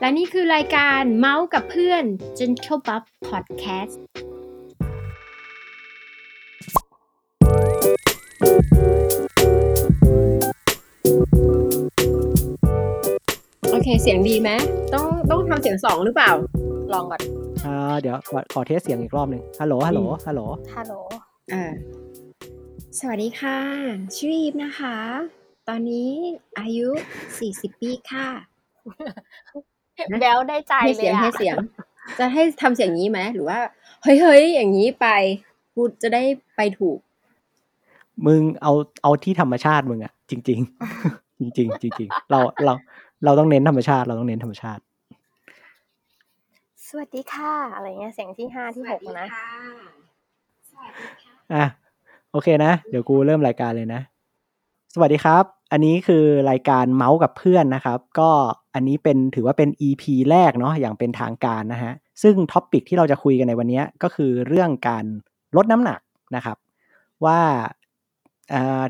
[0.00, 2.04] และนี่คือรายการเมาส์กับเพื่อน
[2.38, 3.94] Gentle Buff Podcast
[13.70, 14.50] โอเค เสียงดีไหม
[14.94, 16.32] ต้องต้องทำเสียงสองหรือเปล่า
[16.92, 17.20] ลองก่อน
[17.66, 20.42] อ่าเดี๋ยวขอขอเทสเสียงอีกรอบหนึ่งฮัลโหลฮัลโหลฮัลโหล
[20.76, 20.94] ฮัลโหล
[21.52, 21.64] อ่า
[22.98, 23.58] สวัสดีค่ะ
[24.16, 24.96] ชื่ออีฟนะคะ
[25.68, 26.10] ตอนนี้
[26.58, 26.88] อายุ
[27.34, 28.28] 40 ปีค่ะ
[29.00, 29.77] นะ
[30.20, 31.56] แบลได้ใจให้เลเสียยงอะให้เสียง
[32.18, 33.58] จะให้ทำเสียงนี้ไหมหรือว่า
[34.02, 35.06] เฮ้ยเฮ้ยอย่างนี้ไป
[35.74, 36.22] กูจะได้
[36.56, 36.98] ไปถูก
[38.26, 42.72] มึงเอาเอาที่ธรรมชาติมึงอะจริงๆจริงๆจริงๆเราเรา
[43.24, 44.82] เราต้องเน้นธรรมชาติ เราต้องเน้นธรรมชาติ
[46.86, 49.26] สวัสดีค่ะ อะไรเงี้ยเสียงที่ห้าที่หกนะ
[51.54, 51.64] อะ
[52.32, 54.00] โอเคนะ เดี๋ยวกูเริ่มรายการเลยนะ
[54.94, 58.30] สวัสดีครับ อันนี้คือรายการเมาส์กับเพื่อนนะครับ ก็
[58.78, 61.92] อันนี้เป็นถือว่าเป็น EP แรกเนาะอย่างเป็นทางการนะฮะ
[62.22, 65.04] ซึ่งท็อปิกที่เราจะคุยกันในวันนี้ก็คือเรื่องการ
[65.56, 66.00] ลดน้ำหนัก
[66.36, 66.56] นะครับ
[67.24, 67.38] ว่า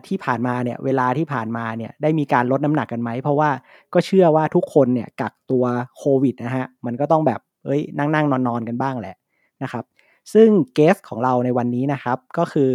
[0.07, 3.51] ที่ผ่านมาเนี่ยเวลาที่ผ่านมาเนี่ยได้มีการลดน้ำหนักกันไหม เพราะว่า
[3.95, 5.65] ก็เชื่อว่าทุกคนเนี่ยกักตัว
[5.99, 9.17] โควิดนะฮะมันก็ต้องแบบเอ้ยนั่งนั่งนอนนอนกันบ้างแหละ
[9.63, 9.85] นะครับ
[10.33, 12.73] ซึ่งเกสของเราในวันนี้นะครับก็คือ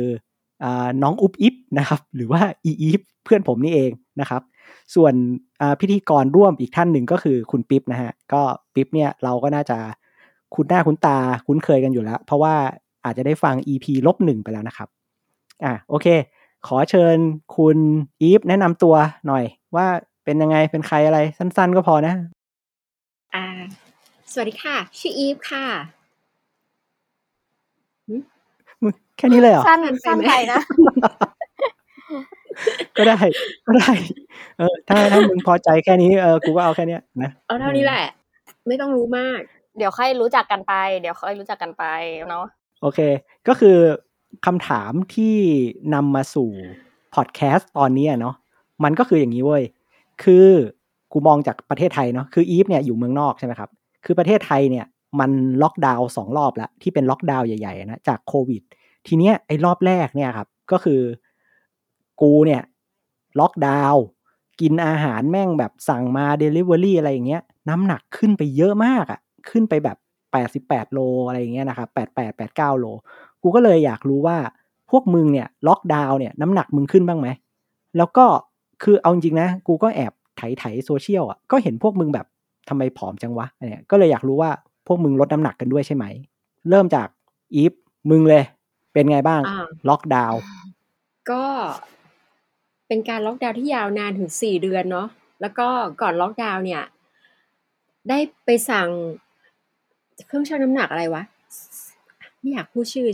[0.64, 0.66] อ
[1.04, 4.42] น้องอุ๊บอิ๊บนะครับหรือว่าอีอีฟเพื่อนผมนี่เองนะครับ
[4.96, 5.14] ส่วน
[5.62, 8.42] อ่าพิธีกรร่วมอีกท่านหนึ่งก็คือคุณปิ๊บนะฮะก็
[8.76, 9.78] ปิ๊บเนี่ยเราก็น่าจะ
[10.56, 11.18] คุ้นหน้าคุ้นตา
[11.48, 12.56] คุ้นเคยกันอยู่แล้ว เพราะว่า
[13.06, 14.88] อาจจะได้ฟัง EP ลบหนึ่งไปแล้วนะครับ
[15.64, 16.08] อะโอเค
[16.68, 17.18] ขอเชิญ
[17.58, 17.78] คุณ
[18.22, 18.96] อีฟแนะนำตัว
[19.28, 19.44] หน่อย
[19.76, 19.88] ว่า
[20.24, 22.14] เป็นยังไงเป็นใครอะไรสั้น ๆ ก็พอนะ
[23.36, 23.46] อ่า
[24.32, 25.66] สวัสดีค่ะ ชื่ออีฟค่ะ
[28.82, 30.60] มึงแค่นี้เลยเหรอสั้นสั้นไปสั้นไหมไปนะ
[32.98, 33.20] ก็ได้
[33.68, 33.92] ก็ได้
[34.58, 38.04] เออ ถ้าถ้ามึงพอใจแค่นี้เออกูก็เอาแค่เนี้ยนะเอาเท่านี้แหละ
[38.68, 39.42] ไม่ต้องรู้มาก
[39.78, 41.84] เดี๋ยวค่อยรู้จักกันไป เดี๋ยวค่อยรู้จักกันไป
[42.30, 42.46] เนาะ
[42.82, 43.00] โอเค
[43.48, 43.78] ก็คือ
[44.46, 45.36] คำถามที่
[45.94, 46.50] นำมาสู่
[47.16, 48.36] พอดแคสต์ตอนนี้อะเนาะ
[48.84, 49.64] มันก็คืออย่างนี้เว้ย
[50.24, 50.48] คือ
[51.12, 53.70] กูมองจากประเทศไทยเนาะคืออีฟเนี่ยอยู่เมืองนอกใช่ไหมครับ
[54.06, 54.86] คือประเทศไทยเนี่ย
[55.20, 55.32] มัน
[55.64, 58.62] ล็อกดาวน์สองรอบแล้วที่เป็นล็อกดาวน์ใหญ่ๆนะจากโควิด
[59.08, 61.00] ทีเนี้ยไอ้รอบแรกเนี่ยครับ ก็คือ
[62.24, 62.62] กูเนี่ย
[63.40, 64.04] ล็อกดาวน์
[64.62, 69.20] กินอาหารแม่งแบบสั่งมาเดลิเวอรี่อะไรอย่างเงี้ย น้ำหนักขึ้นไปเยอะมากอะ่ะ
[69.50, 69.98] ขึ้นไปแบบ
[70.32, 72.86] แปดสิบแปดโลอะไรอย่างเงี้ยนะครับแปดแปดแปดเก้าโล
[73.42, 74.38] กูก็เลยอยากรู้ว่า
[74.92, 77.28] พวกมึงเนี่ย ล็อกดาวน์เนี่ย น้ำหนักมึงขึ้นบ้างไหม
[77.98, 78.26] แล้วก็
[78.84, 82.28] คือเอาจริงๆนะ กูก็แอบไถไถโซเชียลอะ ก็เห็นพวกมึงแบบ
[82.70, 84.52] ทำไมผอมจังวะเนี่ยก็เลยอยากรู้ว่า
[84.88, 86.06] พวกมึงลดน้ำหนักกันด้วยใช่ไหม
[86.70, 87.08] เริ่มจาก
[87.56, 87.74] อีฟ
[88.10, 88.44] มึงเลย
[88.94, 90.40] เป็นไงบ้างอ่าล็อกดาวน์
[91.30, 91.44] ก็
[92.88, 95.08] เป็นการล็อกดาวน์ที่ยาวนานถึงสี่เดือนเนาะ
[95.42, 95.68] แล้วก็
[96.02, 96.84] ก่อนล็อกดาวน์เนี่ย
[98.10, 98.88] ได้ไปสั่ง
[100.28, 101.24] เครื่องชั่งน้ำหนักอะไรวะ
[102.40, 103.08] ไม่อยากพูดชื่อ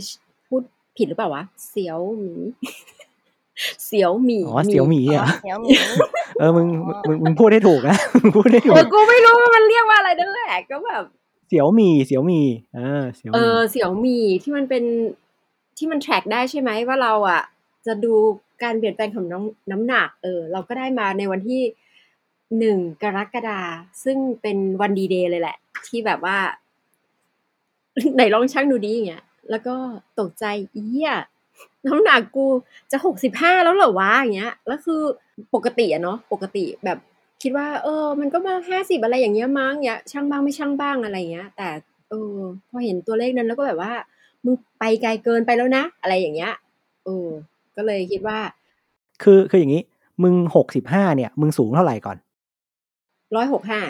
[0.48, 0.62] พูด
[0.96, 2.34] ผิดหรือเปล่าวะเสียวหมี
[3.86, 5.70] เสียวหมีอ๋อเสียวหมีเหรอะเดี๋ยวหมี
[6.38, 11.04] เออมึงมึงมึงมึงพูดให้ถูกนะมึงพูดให้ถูเอกอกูไม่รู้ว่ามันเรียกว่าอะไรนั่นแหละก็แบบ
[11.48, 12.40] เสียวหมีเสียวหมี
[12.74, 14.84] เออเสียวหเอมีอเสี่ยวหมี่ที่มันเป็น
[15.78, 17.42] ที่มัน track ได้ใช่ไหมว่าเราอะ
[17.86, 18.14] จะดู
[18.62, 21.62] การเปลี่ยนแปลงของน้ำน้ำหนักเออเราก็ได้มาในวันที่
[22.58, 23.60] หนึ่งกรกฎา
[24.04, 25.56] ซึ่งเป็นวันดีเดย์เลยแหละ
[25.86, 26.38] ที่แบบว่า
[28.14, 29.74] ไหนลองชั่งดูดีอย่างเงี้ยแล้วก็
[30.20, 31.10] ตกใจเอี้ย
[31.86, 32.46] น้ำหนักกู
[32.90, 35.00] จะหกสิบห้าแล้วเหรอวะอย่างเงี้ยแล้วคือ
[35.54, 36.98] ปกติอะเนาะปกติแบบ
[37.42, 41.68] คิดว่า เออ มันก็มาห้าสิบอะไรอย่างเงี้ยมั้งเงี้ยช่างบ้างไม่ช่างบ้างอะไรเงี้ย แต่
[42.10, 42.36] เออ
[42.68, 43.92] พอเห็นตัวเลขนั้นแล้วก็แบบว่า
[44.44, 46.52] มึงไปไกลเกินไปแล้วนะ อะไรอย่างเงี้ย
[47.04, 47.28] เออ
[47.80, 48.38] ก็เลยคิดว่า
[49.22, 49.82] คือคืออย่างนี้
[50.22, 52.16] มึงหกสิบห้าเนี่ย มึงสูงเท่าไหร่ก่อน
[53.36, 53.80] ร้อยหกห้า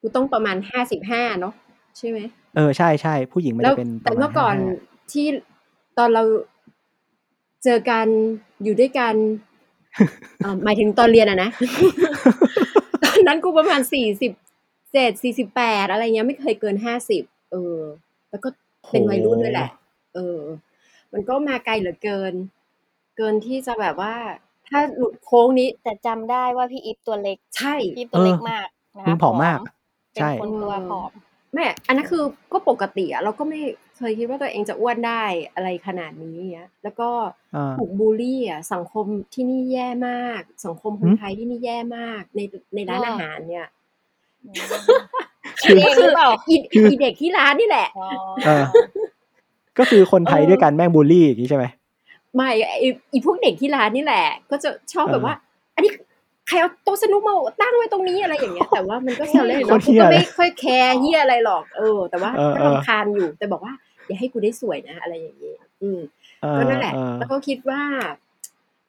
[0.00, 1.54] กูต้องประมาณห้าสิบห้าเนาะ
[1.98, 2.18] ใช่ไหม
[2.56, 5.26] เออใช่ใช่ผู้หญิงมันแล้วจะเป็นปแต่ระมาณเมื่อก่อน55ที่
[5.98, 6.22] ตอนเรา
[7.64, 8.06] เจอกัน
[8.62, 9.14] อยู่ด้วยกัน
[10.38, 11.50] เอ่อหมายถึงตอนเรียนอะนะ
[13.04, 14.32] ตอนนั้นกูประมาณสี่สิบ
[14.92, 17.78] เจ็ดสี่สิบแปดอะไรเงี้ยไม่เคยเกินห้าสิบเออ
[18.30, 18.48] แล้วก็
[18.90, 19.70] เป็นวัยรุ่นด้วยแหละ
[20.14, 20.40] เออ
[21.12, 22.34] มันก็มาไกลเหลือเกิน
[23.20, 24.14] เกินที่จะแบบว่า
[24.68, 28.68] ถ้าหลุดโค้งนี้ แต่จำได้ว่าพี่อีฟตัวเล็กใช่ พี่อีฟตัวเล็กมาก
[28.98, 29.58] นะมึคะงผอมมาก
[30.12, 31.10] เป็นใช่ คนตัวผอม
[31.54, 32.22] แม่อันนั้นคือ
[32.52, 33.60] ก็ปกติอะเราก็ไม่
[33.96, 35.24] เคยคิดว่าตัวเองจะอ้วนได้
[35.54, 37.10] อะไรขนาดนี้เงี้ยแล้วก็
[37.56, 42.40] อ่าถูกบูลลี่อะสังคมที่นี่แย่มาก สังคมคนหืมไทยที่นี่แย่มากใน
[42.74, 43.66] ในร้านหรอออาหารเนี่ย
[45.62, 48.08] คือเองหรือเปล่าอี อีเด็กที่ร้านนี่แหละ อ๋อ
[48.46, 48.64] เออ
[49.78, 51.66] ก็คือคนไทยเออด้วยกันแม่งบูลลี่อย่างนี้ใช่ไหม
[52.36, 55.34] ไม่ไออีพวกเด็กที่ร้านนี่แหละ ก็จะชอบแบบเออว่า
[55.74, 55.90] อันนี้
[56.48, 63.72] ใครเอาโต๊ะสนุกมาตั้งไว้ตรงนี้อะไรอย่างเงี้ย แต่ว่ามันก็แซวเล่นโคเนาะตรกูเหี้ยก็เลยไม่ค่อยแคร์เฮียอะไรหรอก เออ แต่ว่าเออก็เออรำคาญอยู่ แต่บอกว่า
[64.06, 66.00] อย่าให้กูได้สวยนะ อะไรอย่างเงี้ยอืม
[66.42, 67.80] เออก็นั่นแหละเออแล้วก็คิดว่า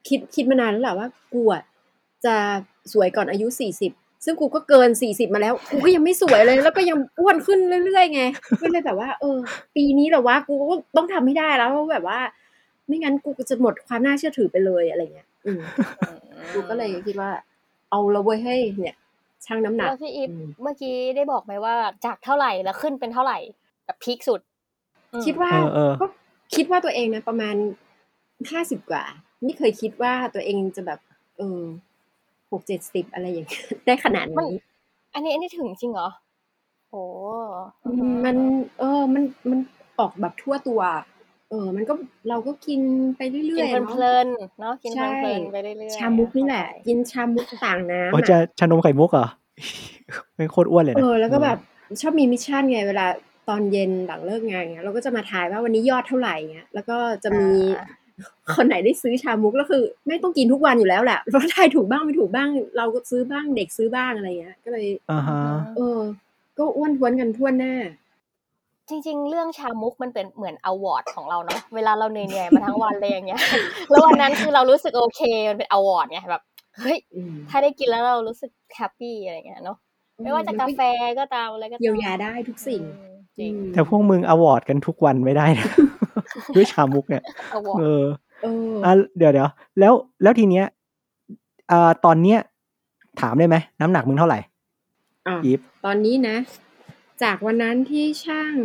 [0.07, 1.63] คิดคิดมานานแล้วแหละว่ากูอะ
[2.25, 2.35] จะ
[2.93, 3.91] สวยก่อนอายุสี่สิบ
[4.25, 8.21] ซึ่งกูก็เกินสี่สิบมาแล้ว กูก็ยังไม่สวยเลย แล้วก็ยังอ้วนขึ้นเรื่อยๆไง
[8.61, 9.37] ก็เลยแบบว่า เออ
[9.75, 12.19] ปีนี้เหรอวะกูก็ต้องทำให้ได้แล้วแบบว่า
[12.91, 15.59] ไม่งั้นกูจะหมดความน่าเชื่อถือไปเลยอะไรเงี้ย อืม
[16.53, 17.31] กูก็เลยคิดว่า
[17.89, 18.95] เอาละเว้ยให้เนี่ย
[19.45, 23.37] ชั่งน้ำหนักแล้วพี่อีฟอืมเมื่อกี้ได้บอกไหมว่าจากเท่าไหร่แล้วขึ้นเป็นเท่าไหร่
[23.85, 24.41] แบบพีคสุด
[25.13, 26.05] อืมคิดว่าเออเออก็
[26.55, 27.55] คิดว่าตัวเองนะประมาณ
[28.51, 29.03] ห้าสิบกว่า
[29.43, 30.99] ไม่เคยคิดว่าตัวเองจะแบบ
[31.37, 31.61] เออ
[32.51, 34.53] หกเจ็ดสิบอะไรอย่างเงี้ยได้ขนาดนี้
[35.13, 36.09] อันนี้อันนี้ถึงจริงเหรอ
[36.89, 37.03] โอ้
[37.85, 38.35] อืมมัน
[38.79, 39.59] เออ มันมัน
[39.99, 40.81] ออกแบบทั่วตัว
[41.51, 41.93] เออ มันก็
[42.29, 42.81] เราก็กิน
[43.17, 49.27] ไปเรื่กินอยๆเพเนาะ ลินๆเนาะกินใช่ เพลินๆไปเรื่อยๆชามุกนี่แหละ กินชามุกต่างน้ำโอ้อะจะชานมไข่มุกเหรอ
[50.35, 51.57] เป็นโคตรอ้วนเลยเอนะอ แล้วก็แบบ
[52.01, 53.05] ชอบมีมิชชั่นไง เวลา
[53.49, 57.85] ตอนเย็นหลังเลิกงานเงี้ยเราก็จะมาทายว่าวันนี้ยอดเท่าไหร่เงี้ยแล้วก็จะมีอ่า
[58.55, 65.41] คนไหนได้ซื้อชามุกแล้วคือไม่ต้องกินทุกวันอยู่แล้วแหละเพราะทายถูกบ้างไม่ถูกบ้าง เราก็ซื้อบ้างเด็กซื้อบ้างอะไรเงี้ยก็เลย อ่าฮะ
[65.77, 65.99] เออ
[66.57, 67.73] ก็อ้วนท้วนกันทั่วหน้า
[68.91, 73.41] จริง ๆ เรื่องชามุกมันเป็นเหมือน award ของเราเนาะเวลาเราเหนื่อยๆมาทั้งวันเลยอย่างเงี้ย
[73.89, 76.43] แล้ววันนั้นคือเรารู้สึกโอเคมันเป็น award ไงแบบ
[76.79, 79.77] เฮ้ยอืมถ้าได้กินแล้วเรารู้สึก happy อะไรเงี้ยเนาะ
[80.23, 80.81] ไม่ว่าจะกาแฟ
[81.19, 85.69] ก็ตามอะไรก็ตามเยียวยาได้ทุกสิ่งอืมจริงอืมแต่พวกมึงอวอร์ดกันทุกวันไม่ได้นะ
[86.55, 87.23] ด้วยชามุกเนี่ย
[87.53, 88.03] อวอร์ดเออ
[88.43, 89.49] เอออะเดี๋ยวเดี๋ยว
[89.79, 89.93] แล้ว
[90.23, 90.65] แล้วทีเนี้ย
[91.71, 92.39] อ่าตอนเนี้ย
[93.21, 94.39] ถามได้ไหมน้ำหนักมึงเท่าไหร่
[95.27, 96.35] อะอีฟตอนนี้นะ
[97.23, 98.55] จากวันนั้นที่ช่าง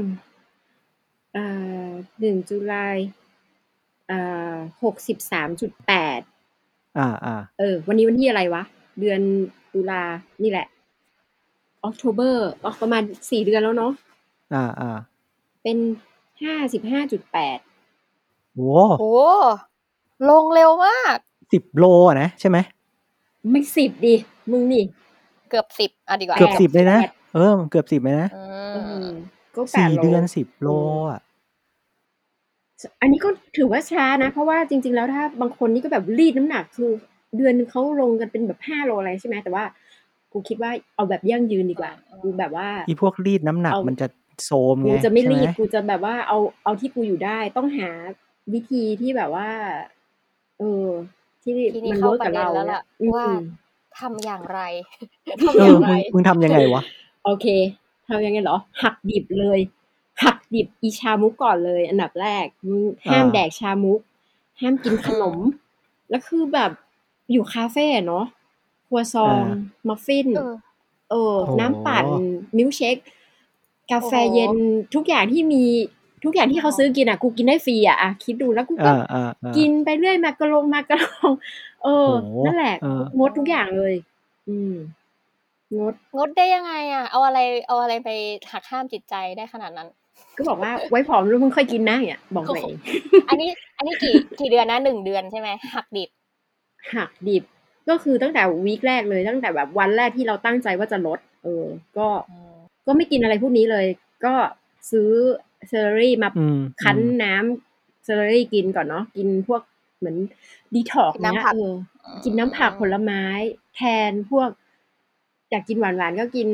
[1.33, 1.45] เอ่
[1.87, 1.89] อ
[2.21, 2.97] หนึ่งจุลาย
[4.09, 4.19] เอ่
[4.53, 6.21] อหกสิบสามจุดแปด
[6.99, 8.63] อ่าอ่าเออ วันนี้วันที่อะไรวะ
[9.01, 9.21] เดือน
[9.73, 10.03] ตุลา
[10.43, 10.67] นี่แหละ
[11.83, 13.93] ออกโทเบอร์ออกประมาณสี่เดือนแล้วเนาะ
[14.55, 14.91] อ่าอ่า
[15.63, 15.79] เป็น
[16.43, 17.59] ห้าสิบห้าจุดแปด
[18.57, 19.15] โว้โอ้
[20.29, 21.17] ลงเร็วมาก
[21.53, 22.59] สิบโลอะนะ ใช่ไหม
[23.51, 24.15] ไม่สิบดิ
[24.51, 24.85] มึงนี่
[25.49, 28.43] เกือบสิบอะดีกว่า เกือบแปดสิบเลยนะแปด เออ เกือบสิบเลยนะอื
[28.73, 29.09] เอมอ
[29.57, 30.69] ก็แปสี่ดโล เดือนสิบโล
[31.11, 31.21] อะ
[33.01, 36.91] อันนี้ก็ถือว่าช้านะ เพราะว่าจริง ๆ แล้วถ้าบางคนนี่ก็แบบรีดน้ำหนักคือ
[37.37, 39.65] เดือนนึงเขาลงกันเป็นแบบห้าโลอะไรใช่ไหมแต่ว่า
[40.33, 41.93] กูคิดว่าเอาแบบยั่งยืนดีกว่า
[42.23, 44.07] กูแบบว่า อีพวกรีดน้ำหนักเอามั มันจะ
[44.45, 47.91] โซมกูไงจะไม่ใช่รีไหดกูจะแบบว่าเอาเอาที่กูอยู่ได้ต้องหา
[48.55, 49.49] วิธีที่แบบว่า
[50.59, 50.87] เออ
[51.43, 53.27] ที่ทีนี้มันเข้าเวิร์กประกับเด็นเราแล้วล่ะ อืม ว่า
[53.99, 54.61] ทำอย่างไร
[55.57, 56.83] เอทำออย่างไร มึงมึงทำยังไงวะ
[57.27, 57.47] โอเค
[58.09, 59.59] ทำยังไงเหรอ หักดิบเลย
[60.25, 64.01] หักดิบอีชามุกก่อนเลย อันดับแรกมึงห้ามอ่า แดกชามุก
[64.61, 65.37] ห้ามกินขนม
[66.11, 66.71] แล้วคือแบบ
[67.33, 68.25] อยู่คาเฟ่อะเนาะ
[68.87, 69.37] ครัวซอง
[69.89, 70.55] มัฟฟิน เออ
[71.11, 72.07] เออโอ้โห น้ำปั่น
[72.57, 72.97] มิลค์เชค
[73.93, 74.53] กาแฟโอ้โห เย็น
[74.95, 75.63] ทุกอย่างที่มี
[76.25, 81.33] ทุกอย่างที่เขาซื้อกินอะ กูกินได้ฟรีอะ อะ คิดดูแล้วกูก็อ่าอ่าอ่ากินไปเรื่อยมากระลงมากระลง
[81.85, 83.95] เออโอ้โหนั่นแหละ เออ งดทุกอย่างเลย
[84.49, 84.75] อืม
[85.79, 88.11] งด งดได้ยังไงอะ เอาอะไรเอาอะไรไป
[88.53, 89.89] หักห้ามจิตใจได้ขนาดนั้น
[90.37, 92.77] ก็บอกว่าไว้ผอมแล้วมึงค่อยกินนะเนี่ยบอกตัวเอง
[93.29, 96.11] อันนี้ อันนี้กี่กี่เดือนนะหนึ่งเดือนใช่ไหมหักดิบ
[96.95, 97.45] หักดิบ
[97.89, 101.65] ก็คือตั้งแต่วีคแรกเลยตั้งแต่แบบวันแรกที่เราตั้งใจว่าจะลด เออ
[101.99, 102.09] ก็
[102.87, 103.87] ก็ไม่กินอะไรพวกนี้เลย
[104.25, 104.35] ก็
[104.91, 105.11] ซื้อ
[105.69, 109.63] เซอร์รี่มาอืมคั้นอืมน้ำเซอร์รี่กินก่อนเนาะกินพวก
[109.99, 110.17] เหมือน
[110.75, 111.75] ดีท็อกกินเนี้น้ำยผักเออ
[112.25, 113.25] กินน้ำผักผลไม้
[113.77, 114.49] แทนพวก
[115.51, 116.49] อยากกินหวานๆก็กิน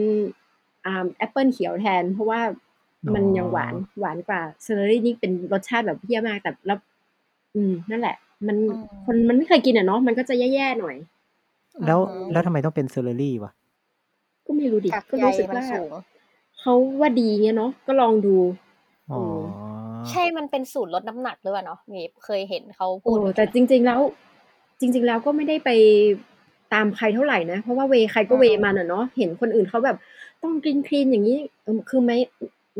[0.86, 2.40] อ่าแอปเปิลเขียวแทน เพราะว่า
[3.14, 6.78] มันยังหวานหวานกว่า celery นี่เป็นรสชาติแบบเหี้ยมากแต่แล้ว
[7.54, 10.96] อืม นั่นแหละ มันอืมคนมันไม่เคยกินอะเนาะมันก็จะแย่ๆหน่อย
[11.86, 13.52] แล้วอืมแล้วทำไมต้องเป็น celery วะ
[14.46, 15.90] ก็ไม่รู้ดิกักก็ใยรู้สึกมันว่าสูตร
[16.60, 18.36] เขาว่าดีเงี้ยเนาะก็ลองดู
[19.10, 19.18] อ๋อ
[20.10, 24.00] ใช่มันเป็นสูตรลดน้ำหนักหรือเปล่าเนาะมีเคยเห็นเขาพูดเหมือนกัแต่่นจริง ๆแล้ว
[24.80, 25.70] จริง ๆ แล้วก็ไม่ได้ไป
[26.72, 29.96] ตามใครเท่าไหร่นะ เพราะว่าเวย์ใครก็เวย์มันอะเนาะเห็นคนอื่นเขาแบบ
[30.42, 32.18] ต้องกินคลีนอย่างนี้เออคือไม่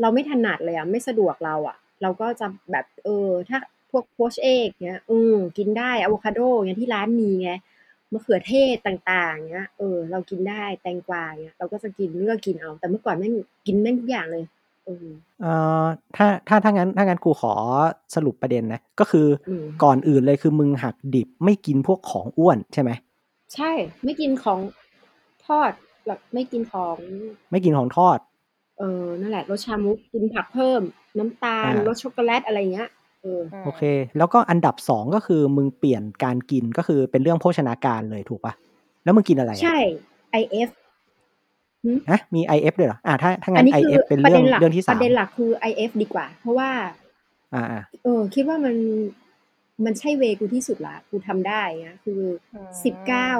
[0.01, 3.59] เราไม่ถนัดเลยอะไม่สะดวกเราอะ เราก็จะแบบเออ ถ้า
[3.91, 7.51] พวกโพชเอกเนี้ยอืมกินได้อะโวคาโดเงี้ยที่ร้านมีไง
[8.11, 13.33] มะเขือเทศต่างๆเงี้ยเออ เรากินได้แตงกวาเงี้ยเราก็จะกินเลือกกินเอา แต่เมื่อก่อนแม่ง
[13.65, 14.43] กินแม่งทุกอย่างเลย
[14.85, 15.07] เออ
[15.41, 15.85] เอ่อ
[16.15, 17.53] ถ้าถ้าถ้างั้นถ้างั้นกูขอ
[18.15, 22.91] สรุปประเด็นนะ ก็คืออมก่อนอื่นเลยคือมึงหักดิบไม่กินพวกของอ้วนใช่ไหม
[23.55, 23.71] ใช่
[24.03, 24.59] ไม่กินของ
[25.45, 25.71] ทอด
[26.07, 26.97] แบบไม่กินของ
[27.51, 28.19] ไม่กินของทอด
[28.79, 30.81] เออนั่นแหละรสชามุกกินผักเพิ่ม
[31.19, 32.89] น้ำตาลอ่ารสช็อกโกแลตอะไรเงี้ย
[33.21, 33.83] เออมโอเค
[34.17, 38.53] แล้วก็อันดับสองก็คือมึงเปลี่ยนการกินก็คือเป็นเรื่องโภชนาการเลยถูกปะ
[39.03, 39.77] แล้วมึงกินอะไรอะใช่
[40.41, 40.69] IF
[42.11, 46.69] ฮะมี IF ด้วยเหรออ่าถ้าถ้าอังั้นนนี้คือ IF เป็นประเรื่อเด็งนหลักเรื่องที่ปสามระเด็นหลักคือ IF ดีกว่า เพราะว่า
[47.53, 48.75] อ่าอ่าเออ คิดว่ามัน
[49.85, 52.21] มันใช่เวกูที่สุดละกูทำได้นะคือ
[52.53, 53.31] อมสิบเก้า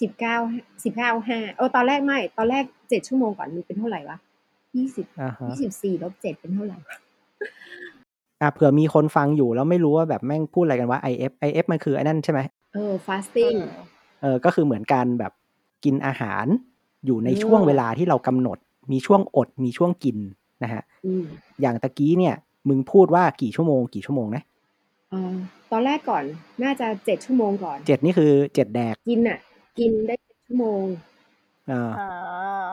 [0.00, 0.36] สิบเก้า
[0.84, 4.18] สิบเก้าห้าเออตอนแรกไม่ ตอนแรกเจ็ดชั่วโมงก่อนมันเป็นเท่าไหร่วะ
[4.76, 6.96] ยี่สิบอ่าฮะยี่สิบสี่ลบเจ็ดเป็นเท่าไหร่วะ
[8.40, 12.40] อ่าเผื่อมีคนฟังอยู่แล้วไม่รู้ว่าแบบแม่งพูดอะไรกันว่า IF IF มันคือไอ้นั่นใช่ไหม
[12.74, 13.58] เออ fasting
[14.22, 15.32] เออก็คือเหมือนการแบบ
[15.84, 16.46] กินอาหาร
[17.06, 18.58] อยู่ในเออช่วงเวลาที่เรากำหนด
[18.92, 20.18] มีช่วงอดมีช่วงกิน
[20.62, 21.24] นะฮะอืม
[21.60, 22.34] อย่างตะกี้เนี่ย
[22.68, 24.55] มึงพูดว่ากี่ชั่วโมง กี่ชั่วโมงนะเออ
[25.72, 26.24] ตอนแรกก่อน
[26.62, 29.38] น่าจะเจ็ดชั่วโมงก่อนเจ็ดนี่คือเจ็ดแดกกินอะ
[29.78, 30.84] กินได้เจ็ดชั่วโมง
[31.70, 32.68] อ่าอ่า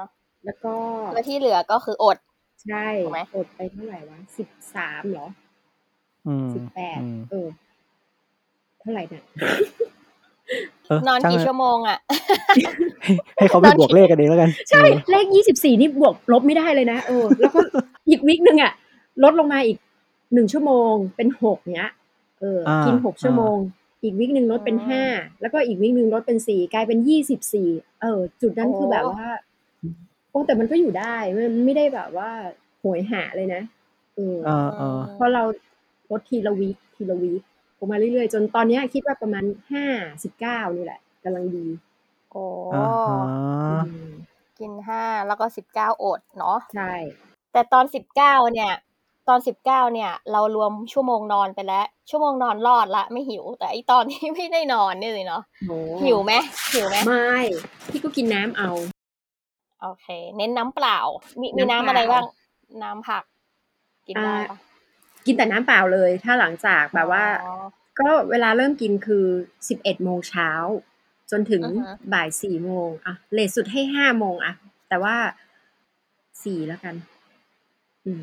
[0.46, 0.76] แล้วก็
[1.14, 2.18] แล้วที่เหลือก็คืออด
[2.64, 5.28] ใช่ถูกไหมอดไปเท่าไหร่วะสิบสามเหรอ
[6.28, 7.48] อืมสิบแปดอืมเออ
[8.80, 9.24] เท่าไหร่เนี่ย
[10.86, 11.98] เออนอนช่างกี่มันชั่วโมงอะ
[13.04, 17.60] ให้ให้เขาไปบวกเลขกันเองแล้วกัน ใช่เออเลขยี่สิบสี่นี่บวกลบไม่ได้เลยนะเออแล้วก็
[18.10, 18.72] อีกวิกหนึ่งอะ
[19.24, 19.78] ลดลงมาอีก
[20.34, 21.92] หนึ่งชั่วโมงเป็นหกเนี้ย
[22.44, 23.58] เอออ่ากินหกชั่วโมง
[24.04, 25.04] อีกวิกหนึ่งลดเป็นอ่าห้า
[25.42, 27.70] แล้วก็อีกวิกหนึ่งลดเป็นสี่กลายเป็นยี่สิบสี่
[28.02, 29.28] เออ จุดนั้นโอ้คือแบบว่า
[30.32, 32.30] โอ้แต่มันก็อยู่ได้มันไม่ได้แบบว่า
[32.80, 33.62] โหยหาเลยนะ
[34.16, 35.44] เออเออเออเพราะเรา
[36.12, 37.42] ลดทีละวีคทีละวีค
[37.78, 39.86] ออกมาเรื่อยๆ จนตอนเนี้ยคิดว่าประมาณห้า
[40.24, 41.68] สิบเก้านี่แหละกำลังดี
[42.32, 43.22] โอ้อ่าฮะ
[43.70, 43.76] อื
[44.08, 44.12] ม
[44.60, 46.94] กินห้าแล้วก็สิบเก้าอดเนาะใช่
[47.52, 48.72] แต่ตอนสิบเก้าเนี่ย
[49.28, 56.34] ตอนสิบเก้าเนี่ย เรารวมชั่วโมงนอนไปแล้ว ชั่วโมงนอนรอดละไม่หิว แต่ไอตอนที่ไม่ได้นอนเนี่ยสิเนาะโอ้หิวไหม
[56.74, 57.36] หิวไหมไม่
[57.90, 58.72] พี่ก็กินน้ำเอา
[59.82, 60.98] โอเค เน้นน้ำเปล่า
[61.40, 62.26] มีมีน้ำน้ำอะไรเปล่าบ้าง
[62.84, 63.24] น้ำผัก
[64.08, 64.58] กินได้ปะ
[65.26, 67.54] กินแต่น้ำเปล่าเลย ถ้าหลังจากแบบว่าอ๋อ
[68.00, 69.26] ก็เวลาเริ่มกินคือ
[69.70, 70.50] สิบเอ็ดโมงเช้า
[71.32, 74.54] จนถึงอือฮะบ่ายสี่โมงอะเลทสุดให้ห้าโมงอะ
[74.90, 75.16] แต่ว่า
[76.44, 77.13] สี่แล้วกันอืม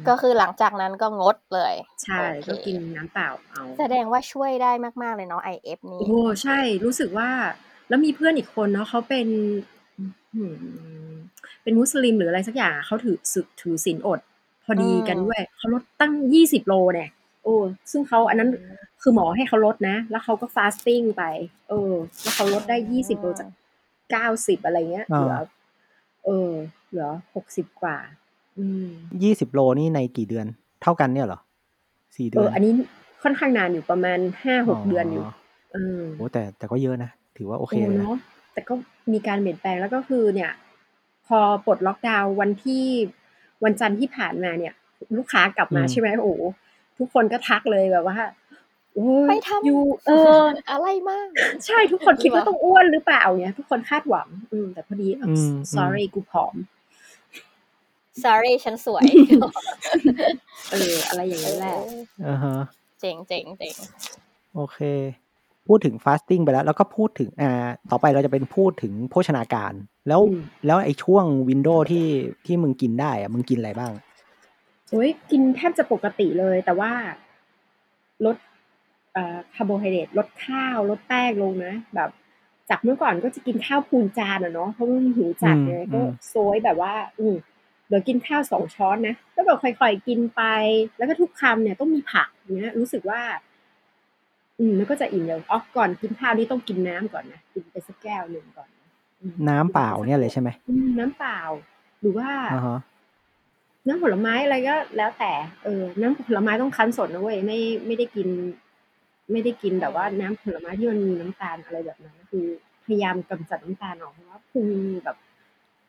[0.09, 4.73] ก็คือหลังจากนั้นก็งดเลย ใช่โอเคก็กินน้ำเปล่าเอาแสดงว่าช่วยได้
[5.03, 7.31] มาก ๆ เลยเนาะ IF นี้โอ้ใช่รู้สึกว่า
[7.89, 9.29] แล้วมีเพื่อนอีกคนเนาะเขาเป็น
[10.35, 10.55] อืม
[11.63, 14.21] เป็นมุสลิมหรืออะไรสักอย่างอะเขาถือสึกถือศีลอด
[14.65, 17.11] พอดีอืมกันด้วยเขาลดตั้งยี่สิบโลเนี่ย
[17.45, 17.55] โอ้
[17.91, 18.51] ซึ่งเขาอันนั้น
[19.03, 21.23] คือหมอให้เขาลดนะ แล้วเขาก็ฟาสติ้งไป
[21.69, 23.49] เออ แล้วเขาลดได้ยี่สิบโลจาก
[24.11, 25.37] เก้าสิบอะไรเงี้ยอ่าเหลือ
[26.25, 26.51] เออ
[26.89, 27.97] เหลือหกสิบกว่า
[28.59, 28.87] อืม
[29.23, 30.47] ยี่สิบโลนี่ในกี่เดือน
[30.83, 31.41] เท่ากันเนี่ยเหรอ
[32.17, 32.73] สี่เดืเออนออันนี้
[33.23, 35.25] ค่อนข้างนานอยู่ประมาณห้าหกเดือนอยู่
[35.73, 38.17] เออโอ้แต่แต่ก็เยอะนะ ถือว่าโอเคโอ้เลยนะเนาะ
[38.53, 38.75] แต่ก็
[39.13, 40.53] มีการเปลี่ยนแปลงแล้วก็คือเนี่ย
[41.27, 42.85] พอปลดล็อกดาวน์วันที่
[43.65, 44.75] วันจันทร์ที่ผ่านมาเนี่ย
[45.17, 46.43] ลูกค้ากลับมาอืมใช่ไหมโอ้โห
[46.99, 48.19] ทุกคนก็ทักเลยแบบว่า
[48.95, 49.77] โอ้ยไปทำยู
[50.07, 51.29] เออ อะไรมาก
[51.67, 56.55] ใช่ทุกคนคิดว่าต้องอ้วนหรือเปล่าเนี่ย ทุกคนคาดหวัง อืมแต่พอดีอะอืม sorry กูผอม
[58.25, 59.07] sorry ฉันสวย
[60.71, 61.77] เออ อะไรอย่างนั้นแหละ
[62.27, 62.57] อ่าฮะ
[63.01, 63.75] เจ๋งเจ๋งเจ๋ง
[64.55, 64.79] โอเค
[65.67, 69.73] พูดถึง fasting ไปแล้ว แล้วก็พูดถึงอ่าต่อไปเราจะเป็นพูดถึงโภชนาการ
[70.09, 72.07] แล้วอืมแล้วไอ้ช่วง window ที่
[72.47, 73.93] ที่มึงกินได้อะมึงกินอะไรบ้าง
[74.91, 76.93] โอ้ยกินแทบจะปกติเลย แต่ว่า
[78.27, 78.37] ลด
[79.13, 82.11] เอ่อคาร์โบไฮเดรตลดข้าวลดแป้งลงนะแบบ
[82.71, 87.35] จากเมื่อก่อนก็จะกินข้าวพูนจานอะเนาะเพราะมันหิวจัดไงอืมก็อืมโซยแบบว่า อืม
[87.91, 90.43] เดี๋ยวกินข้าวสองช้อนนะแล้วแบบค่อยๆกินไป
[90.99, 92.29] แล้วก็ทุกคำเนี่ยต้องมีผัก
[92.59, 93.21] เนี้ยรู้สึกว่า
[94.59, 98.69] อืมมันก็จะอิ่มเร็วอ๋อก่อนกินข้าวนี่ต้องกินน้ำก่อนนะกินไปสักแก้วหนึ่งก่อน
[99.21, 101.39] อืมน้ำเปล่าเนี่ยเลยใช่ไหมอืมน้ำเปล่า
[102.01, 102.79] หรือว่าอ่าฮะ
[103.87, 105.33] น้ำผลไม้อะไรก็แล้วแต่
[105.65, 108.29] เออ น้ำผลไม้ต้องคั้นสดนะเว้ยไม่ไม่ได้กิน
[109.33, 112.47] ไม่ได้กินแบบว่าน้ำผลไม้ที่มันมีน้ำตาลอะไรแบบนั้น คือ
[112.87, 114.69] พยายามกำจัดน้ำตาลออกเพราะว่าพุง
[115.05, 115.17] แบบ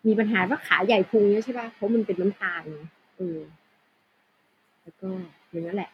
[0.08, 2.82] มีปัญหาว่าขาใหญ่พุงเนี่ยใช่ป่ะเพราะมันเป็นน้ำตาลไง
[3.18, 3.40] เออ
[4.82, 5.10] แล้วก็
[5.50, 5.92] อย่างนั้นแหละ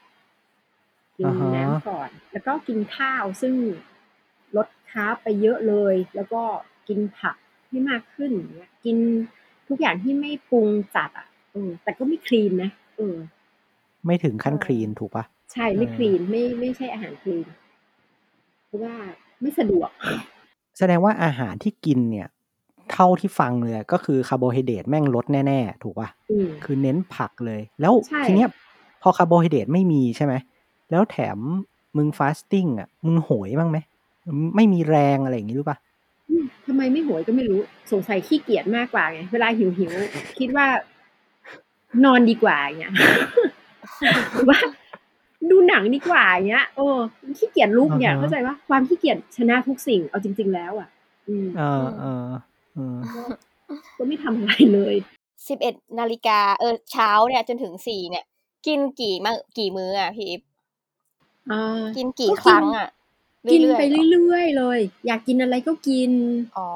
[1.18, 3.56] กินอ่าฮะน้ำก่อน แล้วก็กินข้าวซึ่ง
[4.58, 6.42] ลดคาร์บไปเยอะเลย แล้วก็
[6.88, 7.36] กินผัก
[7.70, 8.98] ให้มากขึ้นอย่างเงี้ยกิน
[9.68, 13.16] ทุกอย่างที่ไม่ปรุงจัดอะเออแต่ก็ไม่คลีนนะเออ
[14.06, 17.46] ไม่ถึงขั้นคลีนถูกปะใช่ไม่เออคลีนไม่ไม่ใช่อาหารคลีน
[18.66, 18.96] เพราะว่า
[19.42, 19.90] ไม่สะดวก
[20.78, 22.28] แสดงว่าอาหารที่กินเนี่ย
[22.92, 28.50] เท่าที่ฟังเลยก็คือคาร์โบไฮเดรตแม่งลดแน่ๆ ถูกปะอืมคือเน้นผักเลย แล้วใช่ทีเนี้ย
[29.02, 30.34] พอคาร์โบไฮเดรตไม่มีใช่ไหม
[30.92, 31.38] แล้วแถม
[31.98, 33.78] มึง fasting อะ มึงโหยบ้างไหม
[34.56, 35.78] ไม่มีแรงอะไรอย่างงี้หรือปะ
[36.30, 37.60] อืมทำไมไม่โหยก็ไม่รู้
[37.92, 40.68] สงสัยขี้เกียจมากกว่าไง เวลาหิวหิวๆคิดว่า
[42.06, 42.94] นอนดีกว่าอย่างเงี้ย
[44.34, 44.60] หรือว่า
[45.50, 46.86] ดูหนังดีกว่าอย่างเงี้ย โอ้
[47.38, 50.90] ขี้เกียจลุกเนี่ยเข้าใจว่าความขี้เกียจชนะทุกสิ่งเอาจริง ๆ แล้วอะ
[51.26, 52.28] เออืมเออเออเออ
[53.98, 54.96] ก็ไม่ทำอะไรเลย
[55.50, 58.26] สิบเอ็ดนาฬิกาเออเช้าเนี่ยจนถึงสี่เนี่ย
[58.68, 60.42] กินกี่มากี่มื้ออะพี่อิฟ
[61.52, 62.88] อ่ากินกี่ก็กินครั้งอะ
[63.52, 66.12] กินไปๆหรอเรื่อยๆเลย อยากกินอะไรก็กิน
[66.58, 66.68] อ๋อ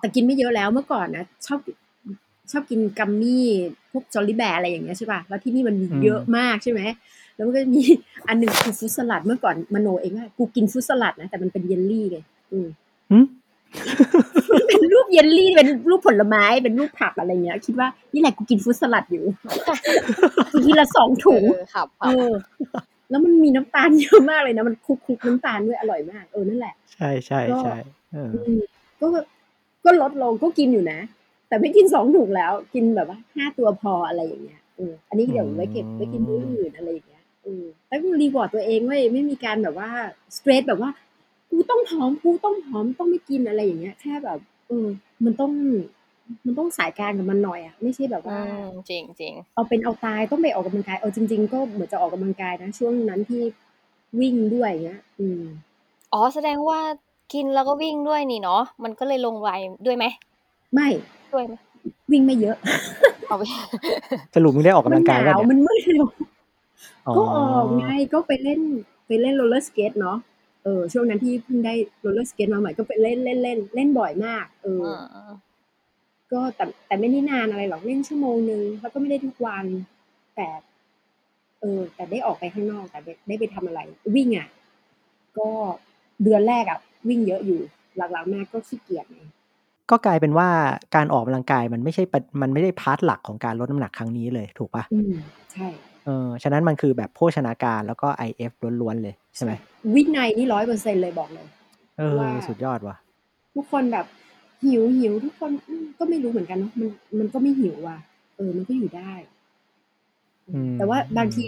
[0.00, 1.60] แต่กินไม่เยอะแล้วเมื่อก่อนนะชอบ
[2.50, 3.46] ชอบกิน gummy
[3.92, 6.80] พวก Jolly Bear อะไรอย่างเงี้ยใช่ป่ะแล้วที่นี่มันมีเยอะมากใช่ไหม
[7.34, 7.82] แล้วมันก็มี
[8.28, 12.22] อันหนึ่งคือ fruit salad เมื่อก่อนมโนเองว่ากูกิน fruit salad นะแต่มันเป็นเยลลี่เลย
[12.52, 12.68] อืม
[13.10, 13.18] หึ
[14.66, 19.24] เป็นรูปเยลลี่เป็นรูปผลไม้เป็นรูปผักอะไรเงี้ย คิดว่านี่แหละกูกิน fruit salad อยู่
[20.52, 22.32] กูกินละสองถุงเออครับคเอรับอ
[23.10, 27.76] แล้วมันมีน้ำตาลเยอะมากเลยนะมันคลุกคลุกน้ำตาลด้วยอร่อยมากเออนั่นแหละ ใช่ใช่ใช่
[28.12, 28.60] เอออืม
[29.00, 29.06] ก็
[29.84, 30.98] ก็ลดลงก็กินอยู่นะ
[31.48, 39.90] แต่ไม่กินสองถุงแล้ว กินแบบว่าห้าตัวพออะไรอย่างเงี้ยเอออันนี้เดี๋ยวไว้เก็บไว้กินมื้ออื่นอะไรอย่างเงี้ยเออแล้วก็รีวอร์ดตัวเองเว้ยไม่มีการแบบว่า
[40.36, 40.90] สเตรสแบบว่า
[41.50, 44.38] กูต้องผอมกูต้องผอมต้องไม่กินอะไรอย่างเงี้ย แค่แบบ
[44.68, 44.86] เออ
[45.24, 45.52] มันต้อง
[46.44, 53.42] มันต้องสายกลารกับมันหน่อยอะไม่ใช่แบบอืว่ามจริงจริงเอาเป็นเอาตายต้องไปออกกำลังกายเออจริง ๆ ก็เหมือนจะออกกำลังกายนะช่วงนั้นที่
[54.20, 55.42] วิ่งด้วยอย่างเงี้ย อืม
[56.12, 56.80] อ๋อแสดงว่า
[57.32, 59.48] กินแล้วก็วิ่งด้วยนี่เนาะมันก็เลยลงไว
[59.86, 60.04] ด้วยไหม
[60.74, 60.88] ไม่
[61.32, 61.54] ด้วยไหม
[62.12, 62.56] วิ่งไม่เยอะ
[63.26, 63.42] เอาไป
[64.34, 66.04] สรุปมึงได้ออกกำลังกายหนนาวเนี่ยมันมืดเร็ว
[67.08, 68.60] อ๋อก็ออกไงก็ไปเล่น
[69.06, 70.18] ไปเล่น roller skate เนาะ
[70.66, 75.34] เออช่วงนั้นที่เพิ่งได้ roller skate มาใหม่ก็ไปเล่นเล่นเล่นเล่นบ่อยมาก เอออือม
[76.32, 79.66] ก็แต่แต่ไม่ได้นานอะไรหรอกเล่นชั่วโมงนึงแล้วก็ไม่ได้ทุกวัน
[80.36, 80.48] แต่
[81.60, 83.80] เออ แต่ได้ออกไปข้างนอกแต่ได้ได้ไปทำอะไร
[84.14, 84.48] วิ่งอะ
[85.38, 85.50] ก็
[86.22, 87.60] เดือนแรกอะวิ่งเยอะอยู่
[87.96, 89.22] หลังๆมาก็ขี้เกียจไง
[89.90, 90.48] ก็กลายเป็นว่า
[90.94, 95.14] การออกกำลังกายมันไม่ใช่ปะมันไม่ได้พาร์ทหลักของการลดน้ำหนักครั้งนี้เลยถูกปะอืม
[95.52, 95.68] ใช่
[96.06, 99.52] เออฉะนั้นมันคือแบบโภชนาการแล้วก็ IF ล้วนๆเลยใช่ไหม
[99.94, 101.46] วินัยนี่ร้อยเปอร์เซ็นเลยบอกเลย
[101.98, 102.96] เออว่าสุดยอดว่ะ
[103.54, 104.06] ทุกคนแบบ
[104.64, 107.98] หิวหิวทุกคนอืมก็ไม่รู้เหมือนกันเนาะมันมันก็ไม่หิวว่ะ
[108.36, 109.12] เออมันก็อยู่ได้
[110.50, 111.44] อืมแต่ว่าบางที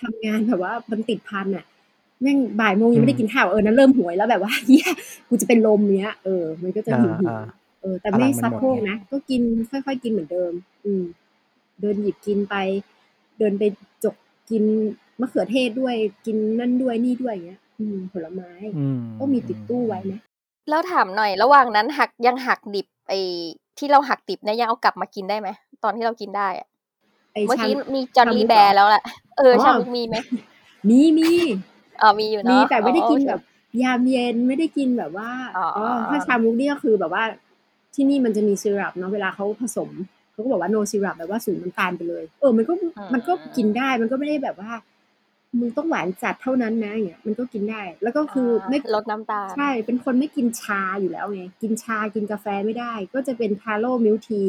[0.00, 1.64] ทำงานแบบว่ามันติดพันอะ
[2.22, 4.88] แม่งบ่ายโมงยังไม่ได้กินข้าวเออนั้นเริ่มหวยแล้วแบบว่าเฮีย
[5.28, 7.44] กูจะเป็นลมเนี้ยเออมันก็จะหิวหิวอ่า
[7.82, 10.52] เออแต่ไม่พลังมันซัดหมดโคกไงนะก็กินค่อยๆกินเหมือนเดิม
[10.84, 11.04] อืม
[11.80, 12.54] เดินหยิบกินไป
[13.38, 13.62] เดินไป
[14.04, 14.14] จก
[14.50, 14.64] กิน
[15.20, 15.94] มะเขือเทศด้วย
[16.26, 20.20] กินนั่นด้วยนี่ด้วยอย่างเงี้ย อืมผลไม้อืมก็มีติดตู้ไว้นะ
[20.68, 23.20] แล้วถามหน่อยระหว่างนั้นหักยังหักดิบไอ้
[23.78, 25.48] ที่เราหักดิบเนี่ยยังเอากลับมากินได้ไหม
[25.82, 26.68] ตอนที่เรากินได้อะ
[27.32, 29.02] ไอ้เมื่อชากี้มมีจอห์นชามุนี่กแบเหรอร์แล้วแหละ
[29.38, 30.16] เอออ๋อชามุกมีไหม
[30.88, 31.30] มีมี
[32.02, 33.40] อ๋อมีอยู่เนาะมีแต่ไม่ได้กินอ๋อโอเคแบบ
[33.82, 37.24] ยามเย็นไม่ได้กินแบบว่าอ๋ออ๋อ๋อถ้าชามุกนี่ก็คือแบบว่า
[37.94, 39.90] ที่นี่มันจะมีซีรัปเนาะเวลาเขาผสม
[40.32, 42.72] เขาก็บอกว่าโนซีรัปแบบว่าสูงน้ำตาลไปเลย เออมันก็
[43.12, 44.72] มันก็กินได้มันก็ไม่ได้แบบว่า
[45.60, 54.42] มึงต้องหวานจัดเท่านั้นนะอย่างเงี้ยมันก็กินได้ แล้วก็คือไม่ลดน้ำตาลใช่เป็นคนไม่กินชาอยู่แล้วไงกินชากินกาแฟไม่ได้ ก็จะเป็น taro milk tea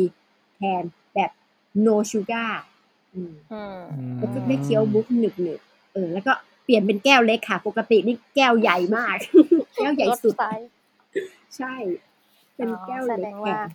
[0.55, 0.83] แทน
[1.15, 1.31] แบบ
[1.85, 2.53] no sugar
[3.13, 3.79] อืมอืม
[4.17, 6.33] แล้วก็ได้เคี้ยวบุกหนึบหนึบๆเออแล้วก็
[6.65, 9.15] เปลี่ยนเป็นแก้วเล็กค่ะ ปกตินี่แก้วใหญ่มาก
[9.75, 10.67] แก้วใหญ่สุด L size
[11.57, 11.73] ใช่
[12.55, 13.67] เป็นแก้วแสเล็ดกงแทว่าน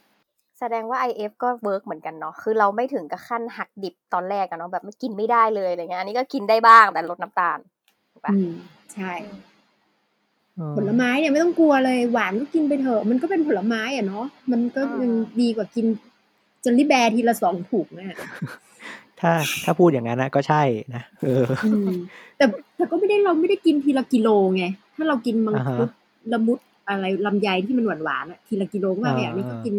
[0.58, 7.58] แสดงว่า IF ก็เวิร์กเหมือนกันเนาะ คือเราไม่ถึงกับขั้นหักดิบตอนแรกอะเนาะ แบบไม่กินไม่ได้เลยอะไรเงี้ย อันนี้ก็กินได้บ้างแต่ลดน้ำตาล
[8.12, 8.50] ถูกปะอืม
[8.94, 9.12] ใช่
[10.58, 15.86] อืมผลไม้เนี่ยไม่ต้องกลัวเลย หวานก็กินไปเถอะ มันก็เป็นผลไม้อะเนาะ มันก็ยังดีกว่ากิน
[16.64, 18.18] Jolly Bear ทีละสองถุงน่ะ
[19.20, 19.32] ถ้า
[19.64, 20.62] ถ้าพูดอย่างนั้นนะก็ใช่
[20.94, 21.90] นะเอออืม
[22.36, 22.44] แต่
[22.76, 24.64] แต่ก็ไม่ได้เราไม่ได้กินทีละกิโลไง
[24.96, 29.74] ถ้าเรากินมังคุดอ่าฮะละมุดอะไรลำไยที่มันหวานหวานๆอะทีละกิโลก็ว่าไปอ่าอันนี้ก็กิน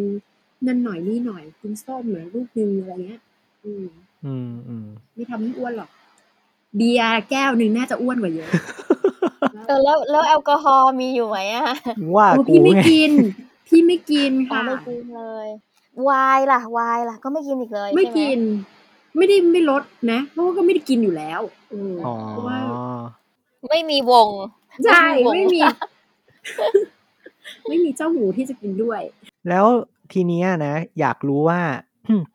[0.66, 3.22] นั่นหน่อยนี่หน่อยกินส้มหน่อยลูกนึงอะไรเงี้ย
[3.66, 3.86] อืม
[4.26, 5.90] อืมอืมไม่ทำให้อ้วนหรอก
[6.76, 8.50] เบียร์แก้วหนึ่งน่าจะอ้วนกว่าเยอะ
[9.68, 11.68] เออแล้วแล้วแอลกอฮอล์มีอยู่ไหมอะ
[12.16, 13.12] ว่าโอ้กูพี่ไม่ไงกิน
[13.68, 15.48] พี่ไม่กินอ๋อค่ะไม่กินเลย
[16.10, 18.40] วายล่ะวายล่ะ ก็ไม่กินอีกเลยไม่ใช่หกิน
[19.18, 21.42] ไม่ได้ไม่ลดนะเพราะว่าก็ไม่ได้กินอยู่แล้ว
[21.72, 22.60] เอออ๋อเพราะว่า
[23.70, 24.30] ไม่มีวง
[24.86, 25.62] ใช่วงไม่มี
[27.70, 29.02] ไม่มีเจ้าหูที่จะกินด้วย
[29.50, 29.66] แล้ว
[30.14, 31.60] ทีเนี้ยนะ อยากรู้ว่า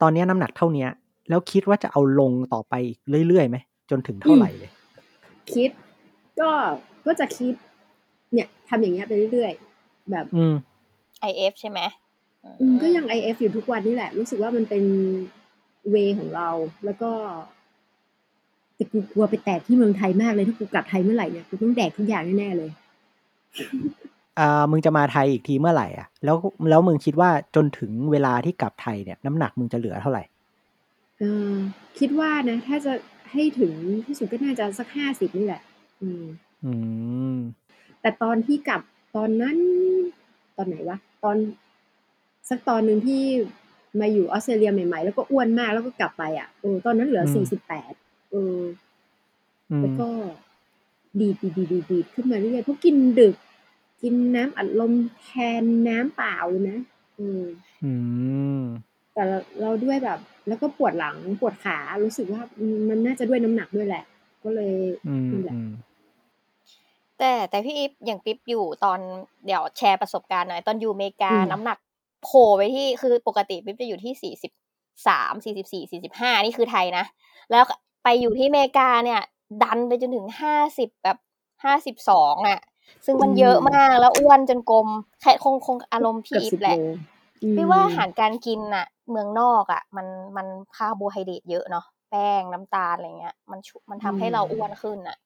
[0.03, 0.91] ตอนเนี้ยน้ำหนักเท่าเนี้ย
[1.29, 3.57] แล้วคิดว่าจะเอาลงต่อไปอีกเรื่อยๆไหม
[3.91, 4.71] จนถึงเท่าไหร่เลย
[5.55, 5.71] คิด
[6.41, 6.51] ก็
[7.07, 7.55] ก็จะคิด
[8.33, 10.55] เนี่ยทำอย่างเงี้ยไปเรื่อยๆแบบ อืม
[11.31, 11.81] IF ใช่ไหม
[12.61, 14.85] อืมก็ยัง IF อยู่ทุกวันนี่แหละ รู้สึกว่ามันเป็น
[15.91, 16.49] เวของเรา
[16.85, 17.11] แล้วก็
[18.77, 22.71] แต่กูกลัวไปแตกที่เมืองไทยมากเลยถ้ากูกลับไทยเมื่อไหร่เนี่ยกูต้องแดกทุกอย่างแน่ๆเลย
[24.39, 26.37] อ่ามึงจะมาไทยอีกทีเมื่อไหร่อะแล้ว
[26.71, 30.23] แล้วมึงคิดว่าจนถึงเวลาที่กลับไทยเนี่ย น้ำหนักมึงจะเหลือเท่าไหร่
[31.19, 31.53] เออ
[31.99, 32.93] คิดว่านะถ้าจะ
[33.33, 33.73] ให้ถึง
[34.07, 35.63] ที่สุดก็น่าจะสักห้าสิบนี่แหละ
[36.03, 36.25] อืม
[36.65, 36.73] อื
[37.35, 37.37] ม
[38.01, 38.81] แต่ตอนที่กลับ
[39.17, 39.57] ตอนนั้น
[40.57, 41.37] ตอนไหนวะตอน
[42.49, 43.23] สักตอนหนึ่งที่
[44.01, 47.93] มาอยู่ออสเตรเลียใหม่ ๆ แล้วก็อ้วนมากแล้วก็กลับไปอะเออตอนนั้นเหลือสี่สิบแปด
[48.31, 48.61] เออ
[49.71, 50.09] อืมแล้วก็
[51.21, 53.35] ดีดดีดดีดดีดดีดขึ้นมาเรื่อยๆเพราะกินดึก
[54.03, 55.29] กินน้ำอัดลมแท
[55.63, 56.79] นน้ำเปล่าเลยนะ
[57.17, 57.43] เออ
[57.85, 57.93] อื
[58.59, 58.61] ม
[59.15, 62.43] แต่เราเราด้วยแบบ แล้วก็ปวดหลังปวดขารู้สึกว่า
[62.89, 64.05] มันน่าจะด้วยน้ำหนักด้วยแหละ
[64.45, 64.75] ก็เลย
[65.09, 65.71] อืมนั่นแหละอืม
[67.19, 68.99] แต่แต่พี่อีฟอย่างปิ๊บอยู่ตอน
[69.47, 71.79] เดี๋ยวแชร์ประสบการณ์หน่อย ตอนอยู่อเมริกาอืมน้ำหนัก
[72.25, 74.53] โผล่ไปที่คือปกติปิ๊บจะอยู่ที่สี่สิบ
[75.09, 77.05] สามสี่สิบสี่สี่สิบห้านี่คือไทยนะ
[77.51, 77.65] แล้ว
[78.05, 79.21] ไปอยู่ที่อเมริกาเนี่ย
[79.63, 81.19] ดันไปจนถึงห้าสิบแบบ
[81.65, 82.61] ห้าสิบสองอะ
[83.07, 84.89] ซึ่งมันเยอะมากแล้วอ้วนจนกลม
[85.21, 86.79] แค่คงคงอารมณ์พี่เกือบอีสิฟบแหโลละ
[87.43, 95.17] อืมพี่ว่าอาหารการกินน่ะเมืองนอกอะมันมันคาร์โบไฮเดรตเยอะเนาะแป้งน้ำตาลอะไรเงี้ย มันชุมันทำให้เราอ้วนขึ้นอะ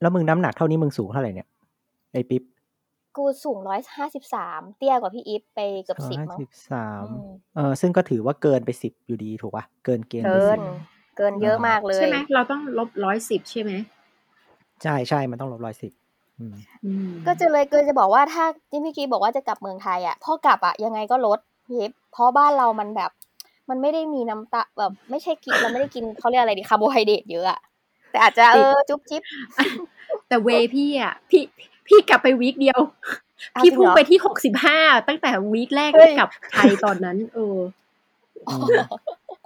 [0.00, 1.48] แล้วมึงน้ำหนักเท่านี้มึงสูงเท่าไหร่เนี่ย
[2.12, 2.42] ไอปิ๊บ
[3.16, 10.60] กูสูงร้อยห้าสิบสามเตี้ยกว่าพี่อีฟไปเกือบสิบห้ามั้งสิบสามอืมเออซึ่งก็ถือว่าเกินไปสิบอยู่ดีถูกป่ะเกินเกณฑ์ไปเกิสินบ
[11.16, 13.72] เกินเยอะมากเลยใช่ไหมเราต้องลบร้อยสิบใช่ไหม
[14.82, 15.99] ใช่ใช่มันต้องลบร้อยสิบอืมอืม
[17.26, 23.10] ก็จะเลยเกินจะบอกว่าถ้าที่พี่กี้บอกว่าจะกลับเมืองไทยอะพอกลับอะยังไงก็ลดพี่อีฟเพราะบ้านเรามันแบบ
[23.70, 27.60] มันไม่ได้มีน้ำตาแบบ ไม่ใช่กินเราไม่ได้กินเขาเรียกอะไรดีคาร์โบไฮเดรตเยอะอะ
[28.10, 29.22] แต่อาจจะเออจุ๊บจิ๊บ
[30.28, 31.42] แต่เวพี่อะพี่
[31.86, 32.80] พี่กลับไปวีคเดียว
[33.52, 37.58] เอาพี่จริงพุ่งเหรอไปที่หกสิบห้าตั้งแต่วีคแรกเฮ้ยที่กลับไทยตอนนั้น เออ
[38.48, 38.76] อืม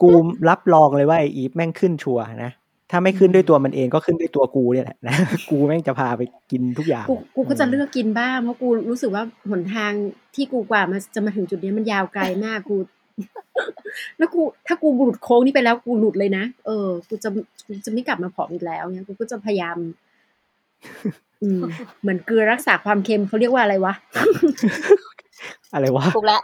[0.01, 0.09] กู
[0.49, 2.51] รับรองเลยว่าไออีฟแม่งขึ้นชัวร์นะ
[2.91, 5.15] ถ้าไม่ขึ้นด้วยตัวมันเองก็ขึ้นด้วยตัวกูเนี่ยแหละนะ
[5.51, 9.93] กูแม่งจะพาไปกินทุกอย่างกูกูก็จะเลือกกินบ้างเพราะกูรู้สึกว่าหนทาง
[10.35, 12.77] ที่กูกว่ามันจะมาถึงจุดนี้มันยาวไกลมากกู
[14.19, 17.29] แล้วกูถ้ากูหลุดโค้งนี้ไปแล้วกูหลุดเลยนะเออ กูจะ
[17.67, 19.77] กูจะไม่กลับมาผอมอีกแล้วเนี่ยกูก็จะพยายาม
[21.43, 21.61] อืม
[22.01, 23.95] เหมือนเกลือรักษาความเค็มเขาเรียกว่าอะไรวะ
[25.75, 26.43] อะไรวะถูกแล้ว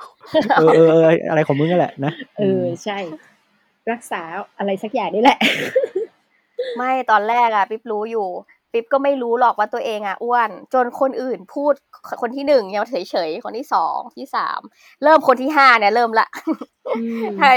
[0.59, 2.99] เออเออเอออะไรของมึงนั่นแหละนะเออใช่
[3.93, 4.23] รักษา
[4.59, 5.39] อะไรสักอย่างนี่แหละ
[6.77, 8.29] ไม่ตอนแรกอะปิ๊บรู้อยู่
[8.73, 11.73] ปิ๊บก็ไม่รู้หรอกว่าตัวเองอะอ้วน จนคนอื่นพูด
[12.21, 14.61] คนที่หนึ่งยังเฉยๆคนที่สองที่สาม
[15.05, 16.29] เริ่มคนที่ห้าเนี่ยเริ่มละ
[16.97, 17.51] อืมใช่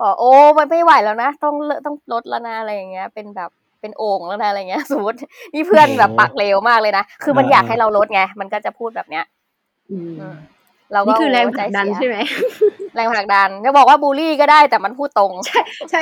[0.00, 5.18] อ๋อโอ้มันไม่ไหวแล้วนะต้องเลิกต้องลดแล้วนะอะไรอย่างเงี้ย เป็นแบบเป็นโอ่งแล้วนะอะไรเงี้ยสมมติ
[5.54, 9.24] นี่เพื่อนแบบปากเลวมากเลยนะคือมันอยากให้เราลดไงมันก็จะพูดแบบเนี้ย
[9.90, 10.36] อืมอืม
[10.92, 12.16] เราก็นี่คือแรงโใจผลักดันเสียใช่ไหม
[12.94, 16.00] แรงผลักดันจะบอกว่าบูลลี่ก็ได้แต่มันพูดตรง ใช่ใช่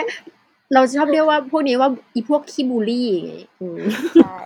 [0.73, 3.77] เราชอบเรียกว่าพวกนี้ว่าอีพวกขี้บูลลี่ไงอืม
[4.25, 4.41] ใช่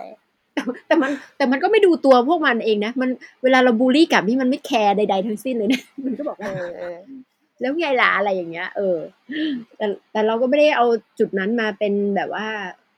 [0.53, 3.09] แต่แต่มันแต่มันก็ไม่ดูตัวพวกมันเองนะ มัน
[3.43, 6.97] เวลาเราบูลลี่กลับนี่มันไม่แคร์ใด ๆ ทั้งสิ้นเลยนะมันก็บอกเอว่าอเออ
[7.61, 8.97] แล้วไงล่ะอะไรอย่างเงี้ย เออ
[9.77, 10.85] แต่แต่เราก็ไม่ได้เอา
[11.19, 12.47] จุดนั้นมาเป็นแบบว่า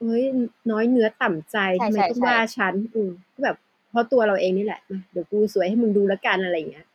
[0.00, 0.22] เฮ้ย
[0.70, 3.56] น้อยเนื้อต่ำใจทำไมต้องว่าฉันอืมก็แบบ
[3.90, 6.86] เพราะตัวเราเองนี่แหละมาเดี๋ยวกูสวยให้มึงดูแล้วกันอะไรอย่างเงี้ย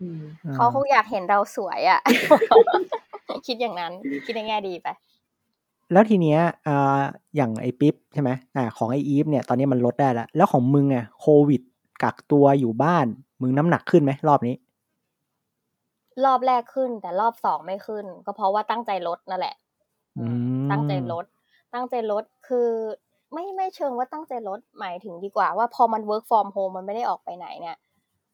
[0.00, 0.22] อืม
[0.54, 2.00] เขาคงอยากเห็นเราสวยอะ
[3.46, 3.92] คิดอย่างนั้น
[4.24, 4.88] คิดในแง่ดีไป
[5.92, 7.02] แล้วทีเนี้ยอ่า
[7.36, 11.62] อย่างไอปิ๊บใช่ไหมอ่าของไออีฟเนี่ยตอนนี้มันลดได้แล้ว แล้วของมึงอะโควิด
[12.02, 13.06] กักตัวอยู่บ้าน
[13.40, 14.54] มึงน้ำหนักขึ้นไหมรอบนี้
[16.24, 19.54] รอบแรกขึ้น แต่รอบสองไม่ขึ้น ก็เพราะว่าตั้งใจลดนั่นแหละ
[20.18, 20.26] อื
[20.64, 21.24] มตั้งใจลด
[21.74, 22.68] ตั้งใจลดคือ
[23.32, 27.76] ไม่ไม่เชิงว่าตั้งใจลดหมายถึงดีกว่าว่าพอมัน work from home มันไม่ได้ออกไปไหนเนี่ย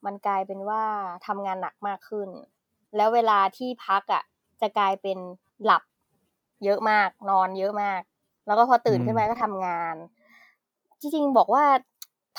[0.05, 0.83] มันกลายเป็นว่า
[1.27, 2.29] ทำงานหนักมากขึ้น
[2.97, 4.23] แล้วเวลาที่พักอะ
[4.61, 5.19] จะกลายเป็น
[5.65, 5.83] หลับ
[6.65, 8.01] เยอะมาก นอนเยอะมาก
[8.47, 9.97] แล้วก็พอตื่นอืมขึ้นมาก็ทำงาน
[11.01, 11.65] จริงๆบอกว่า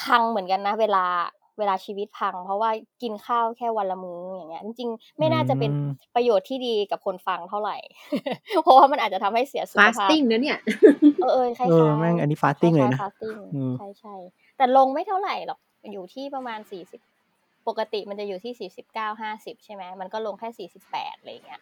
[0.01, 1.05] พังเหมือนกันนะ เวลา
[1.59, 2.69] เวลาชีวิตพัง เพราะว่า
[3.01, 7.77] กินข้าวแค่วันละมื้ออย่างเงี้ย จริงๆ ไม่น่าจะเป็นอืมประโยชน์ที่ดีกับคนฟังเท่าไหร่
[8.61, 10.59] เพราะว่ามันอาจจะทำให้เสียสุขภาพ fasting นะเนี่ย
[11.21, 14.15] เออเออคล้ายเอๆอแม่งอันนี้ฟาสติ้งเลยนะคล้ายๆ fasting อืมใช่ใช่
[14.57, 15.59] แต่ลงไม่เท่าไหร่หรอก
[15.91, 17.01] อยู่ที่ประมาณสี่สิบ
[17.67, 21.61] ปกติมันจะอยู่ที่สี่สิบเก้าห้าสิบใช่ไหมมันก็ลงแค่สี่สิบแปดอะไรอย่างเงี้ย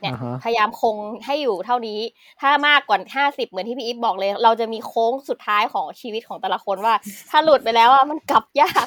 [0.00, 2.00] เนี่ยอ่าฮะพยายามคงให้อยู่เท่านี้
[2.40, 6.94] ถ้ามากกว่าห้าสิบเหมือนที่พี่อีฟบอกเลย เราจะมีโค้งสุดท้ายของชีวิตของแต่ละคนว่า
[7.30, 8.86] ถ้าหลุดไปแล้วอะมันกลับยาก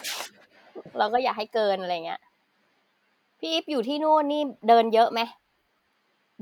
[0.98, 2.22] เราก็อยากให้เกินอะไรเงี้ย
[3.40, 5.22] พี่อีฟอยู่ที่นู่นนี่เดินเยอะไหม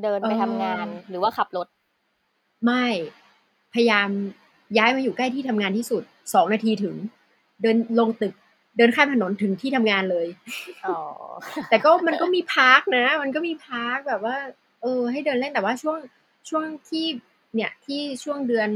[0.04, 1.68] เดินไปทำงานเออหรือว่าขับรถ
[2.66, 2.86] ไม่
[3.74, 4.10] พยายาม
[4.78, 6.04] ย้ายมาอยู่ใกล้ที่ทำงานที่สุด
[6.34, 6.96] สองนาทีถึง
[7.62, 8.34] เดินลงตึก
[8.78, 10.28] เดินข้ามถนนถึงที่ทำงานเลย
[10.86, 10.98] อ๋อ
[11.70, 14.38] แต่ก็มันก็มี park นะ มันก็มี park แบบว่า
[14.82, 15.98] เออ ให้เดินเล่นแต่ว่าช่วง
[16.50, 17.06] ช่วงที่
[17.56, 18.70] เนี่ยที่ช่วงเดือน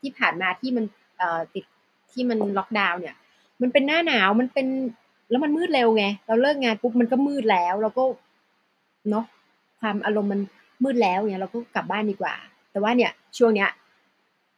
[0.00, 0.84] ที่ผ่านมาที่มัน
[1.18, 1.64] เอ่อติด
[2.12, 3.16] ที่มันล็อกดาวน์เนี่ย
[3.62, 4.66] มันเป็นหน้าหนาวมันเป็น
[5.30, 8.04] แล้วมันมืดเร็วไง เราเลิกงานปุ๊บมันก็มืดแล้ว เราก็
[9.10, 9.24] เนาะ
[9.80, 10.40] ความอารมณ์มัน
[10.84, 12.34] มืดแล้วเนี่ยเราก็กลับบ้านดีกว่า
[12.72, 13.70] แต่ว่าเนี่ยช่วงเนี้ย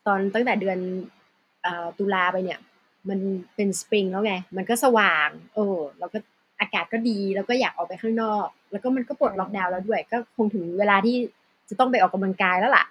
[0.07, 0.79] ตอนตั้งแต่เดือน
[1.63, 2.59] เอ่อตุลาไปเนี่ย
[3.11, 3.19] มัน
[3.57, 6.19] เป็นสปริงแล้วไง มันก็สว่าง เออเราก็
[6.61, 11.17] อากาศก็ดี แล้วก็อยากออกไปข้างนอก แล้วก็มันก็ปลดล็อกดาวน์แล้วด้วย ก็คงถึงเวลาที่
[11.69, 12.85] จะต้องไปออกกำลังกายแล้วล่ะ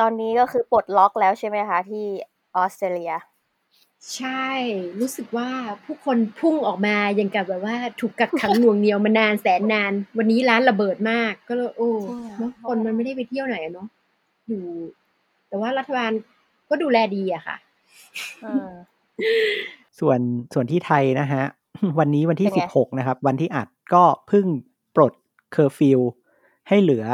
[0.00, 2.06] ตอนนี้ก็คือปลดล็อกแล้วใช่ไหมคะที่
[2.56, 3.12] ออสเตรเลีย
[4.16, 4.46] ใช่
[5.00, 5.48] รู้สึกว่า
[5.84, 13.88] ผู้คนพุ่งออกมาอย่างกับแบบว่าถูกกักขังหน่วงเหนียวมานานแสนนาน วันนี้ร้านระเบิดมาก ก็เลยโอ้จริงเหรอเนอะคนมันไม่ได้ไปเที่ยวไหนอะเนาะ
[14.48, 14.62] อยู่
[15.48, 16.10] แต่ว่ารัฐบาล
[16.68, 17.56] ก็ดูแลดีอะค่ะ
[18.44, 18.68] อืม
[20.00, 20.18] ส่วน
[20.54, 21.44] ส่วนที่ไทยนะฮะ
[21.98, 24.46] วันนี้วันที่เป็นไงสิบหกนะครับ วันที่อัดก็เพิ่ง
[24.96, 25.12] ปลด
[25.52, 26.00] เคอร์ฟิว
[26.68, 27.06] ให้เหลือ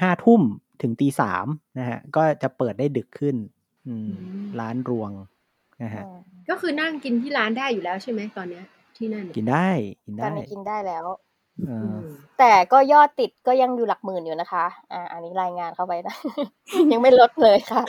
[0.00, 0.42] ห้าทุ่ม
[0.82, 1.46] ถึงตีสาม
[1.78, 3.36] นะฮะ ก็จะเปิดได้ดึกขึ้น
[3.86, 5.10] อืมอืมร้านรวง
[5.82, 8.64] นะฮะอืมก็คือนั่งกินที่ร้านได้อยู่แล้วใช่ไหมตอนเนี้ย
[8.96, 9.68] ที่นั่นกินได้
[10.06, 11.04] กินได้ตอนนี้กินได้แล้ว
[11.66, 12.00] เออือม
[12.38, 16.14] แต่ก็ยอดติดก็ยังอยู่หลักหมื่นอยู่นะคะ อ่า อันนี้รายงานเข้าไปนะ
[16.92, 17.82] ยังไม่ลดเลยค่ะ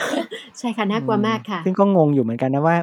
[0.58, 2.76] ใช่ค่ะน่ากลัวมากค่ะ ซึ่งก็งงอยู่เหมือนกันนะว่า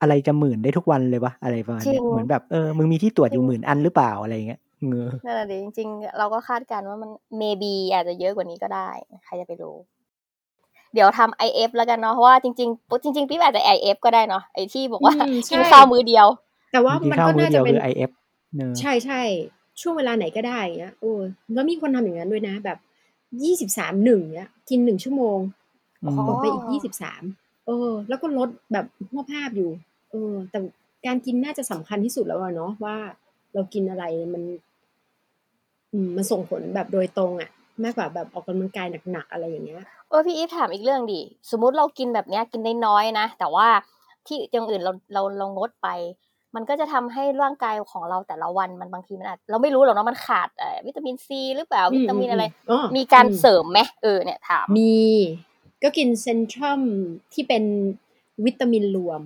[0.00, 7.10] อะไรจะหมื่นได้ทุกวันเลยวะอะไรประมาณจริเนี้ยงเหมือนแบบเออมึงมีที่ตรวจอจริยู่งหมื่นอันหรือเปล่าอะไรเงี้ยเงอนั่นแหละดิจริงๆ เราก็คาดการณ์ว่ามัน
[7.40, 8.88] maybe อาจจะเยอะกว่านี้ก็ได้
[9.24, 9.76] ใครจะไปรู้
[10.94, 16.26] เดี๋ยวทำ IF แล้วกันเนาะเพราะว่าจริงๆปุ๊บจริงๆพี่อาจจะ IF ก็ได้เนาะไอ้ที่บอกว่าอืมใช่กินข้าวมื้อเดียว
[16.72, 18.10] แต่ว่ากินมันข้าวก็มื้อน่าเดีจะยวเป็นคือ IF
[18.56, 19.20] เนอะใช่ใช่
[19.80, 21.12] ช่วงเวลาไหนก็ได้อย่างเงี้ยโอ้
[21.54, 22.78] แล้วมีคนทำอย่างนั้นด้วยนะ แบบ
[23.42, 25.38] ยี่สิบสามหนึ่งเนี้ยกินหนึ่งชั่วโมง
[26.02, 27.22] อืมอ๋อหมดไปอีกยี่สิบสาม
[27.66, 29.70] เออ แล้วก็ลดแบบหัวภาพอยู่
[30.10, 30.58] เออแต่
[31.06, 32.96] การกินน่าจะสำคัญที่สุดแล้วอะเนาะว่า
[33.54, 34.42] เรากินอะไรมัน
[35.92, 37.50] อืมมันส่งผลแบบโดยตรงอะ
[37.84, 41.20] มากกว่าแบบออกกำลังกายหนักๆอะไรอย่างเงี้ยเออพี่อีฟถามอีกเรื่องดิ
[41.50, 43.68] สมมุติเรากินแบบเนี้ยกินได้น้อยๆนะแต่ว่า
[44.26, 45.88] ที่อย่างอื่นเราเราเรางดไป
[46.54, 54.94] มันก็จะทำให้ร่างกายของเราแต่ละวันมันบางทีมันอาจเราไม่รู้หรอกเนาะมันขาดเอ่อวิตามินซีหรือเปล่าอืมวิตามินอะไรอืมอ๋อมีการอืมเสริมไหมเออเนี่ยถามมี
[55.82, 56.80] ก็กินเซนทรัม
[57.32, 57.64] ที่เป็น
[58.46, 59.20] วิตามินรวม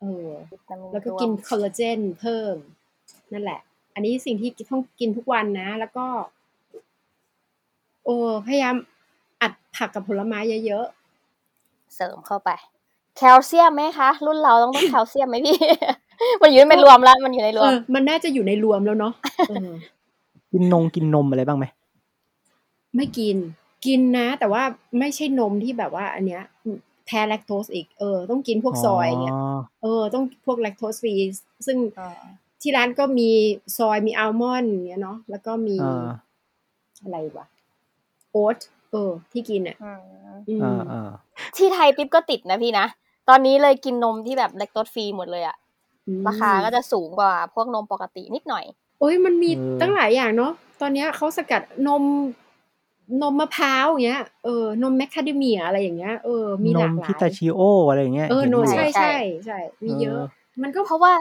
[0.00, 2.56] เออวิตามินแล้วก็รวมกินคอลลาเจนเพิ่ม
[3.32, 3.60] นั่นแหละ
[3.94, 6.06] อันนี้สิ่งที่ต้องกินทุกวันนะ แล้วก็
[8.04, 8.76] โอ้พยายาม
[9.42, 10.86] อัดผักกับผลไม้เยอะ
[11.94, 12.50] เสริมเข้าไป
[13.16, 15.58] แคลเซียมไหมคะ รุ่นเราต้องต้องแคลเซียมไหมพี่
[16.42, 19.12] มันอยู่ในรวมแล้ว มันอยู่ในๆรเอวมอมันน่าจะอยู่ในรวมแล้วเนาะ
[19.48, 19.70] เออ
[20.52, 21.64] กินนงกินนมอะไรบ้างไหม
[22.96, 23.36] ไม่กิน
[23.86, 24.62] กินนะ แต่ว่า
[24.98, 26.42] ไม่ใช่นมที่แบบว่า อันเนี้ย
[27.08, 29.36] แพ้แลคโตสอีกเออต้องกินพวกซอยอย่างเงี้ย
[29.82, 31.14] เออต้องพวกแลคโตสฟรี
[31.66, 32.22] ซึ่งอ่า
[32.60, 33.30] ที่ร้านก็มี
[33.76, 36.06] ซอยมีอัลมอนด์อย่างเงี้ยเนาะแล้วก็มีอ่า
[37.02, 37.46] อะไรวะ
[38.32, 38.58] โอ๊ต
[38.90, 40.02] เออ ที่กินอะอืม
[40.48, 41.10] อืมอ่าอ่า
[41.56, 42.86] ที่ไทยปิ๊บก็ติดนะพี่นะ
[43.28, 45.56] ตอนนี้เลยกินนมที่แบบแลคโตสฟรีหมดเลยอะ
[46.06, 48.64] อืมราคาก็จะสูงกว่าพวกนมปกตินิดหน่อย
[49.00, 52.02] โอ้ยมันมีเออตั้งหลายอย่างเนาะตอนเนี้ยเขาสกัดนม
[53.22, 59.12] นมมะพร้าวอย่างเงี้ยเออนมแมคคาเดเมียอะไรอย่างเงี้ยเออมีหนลามกหลาพิตายชิโออะไรอย่างเงี้ยเออเห็นโนอยู่ใช่ใช่ใช่
[59.46, 61.12] ใช่มีเยอะเออมันก็เพราะว่า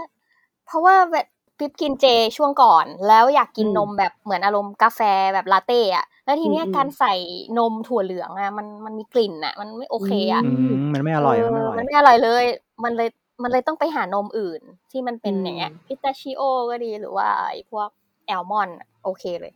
[0.68, 1.28] เพราะว่าแบบ
[1.60, 2.06] ปิ๊บกินเจ
[2.38, 5.02] ช่วงก่อน แล้วอยากกินอืมนมแบบเหมือนอารมณ์กาแฟ
[5.34, 7.14] แบบลาเต้อะแล้วทีเนี้ยอืมการใส่
[7.58, 12.44] นมถั่วเหลืองอะมันมันมีกลิ่นอะมันไม่โอเคอะอืมมันไม่อร่อยมันไม่อร่อยมันไม่อร่อยเลย
[12.84, 13.10] มันเลย
[13.44, 17.90] มันเลยต้องไปหานมอื่นที่มันเป็นอืมอย่างเงี้ยพิตาชิโอก็ดีหรือว่าไอ้พวก
[18.28, 19.54] แอลมอนด์โอเคเลย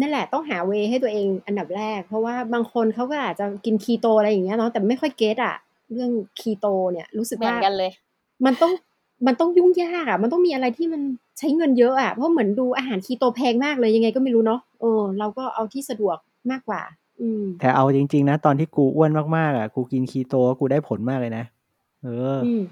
[0.00, 5.54] นั่นแหละต้องหาเวย์ให้ตัวเองอันดับแรก เพราะว่าบางคนเขาก็อาจจะกินคีโตอะไรอย่างเงี้ยเนาะแต่ไม่ค่อยเก็ตอะ
[5.92, 6.10] เรื่อง
[6.40, 7.90] คีโตเนี่ยรู้สึกเหมือว่านกันเลย
[8.44, 8.72] มันต้อง
[9.26, 11.02] มันต้องยุ่งยากอะมันต้องมีอะไรที่มัน
[11.38, 16.16] ใช้เงินเยอะอะเพราะเหมือนดูอาหารคีโตแพงมากเลยยังไงก็ไม่รู้เนาะเออเราก็เอาที่สะดวก
[16.50, 16.82] มากกว่า
[17.20, 21.44] อืมแต่เอาจริง ๆ นะ ตอนที่กูอ้วนมากๆอะกูกินคีโตกูได้ผลมากเลยนะ
[22.02, 22.62] เออออืม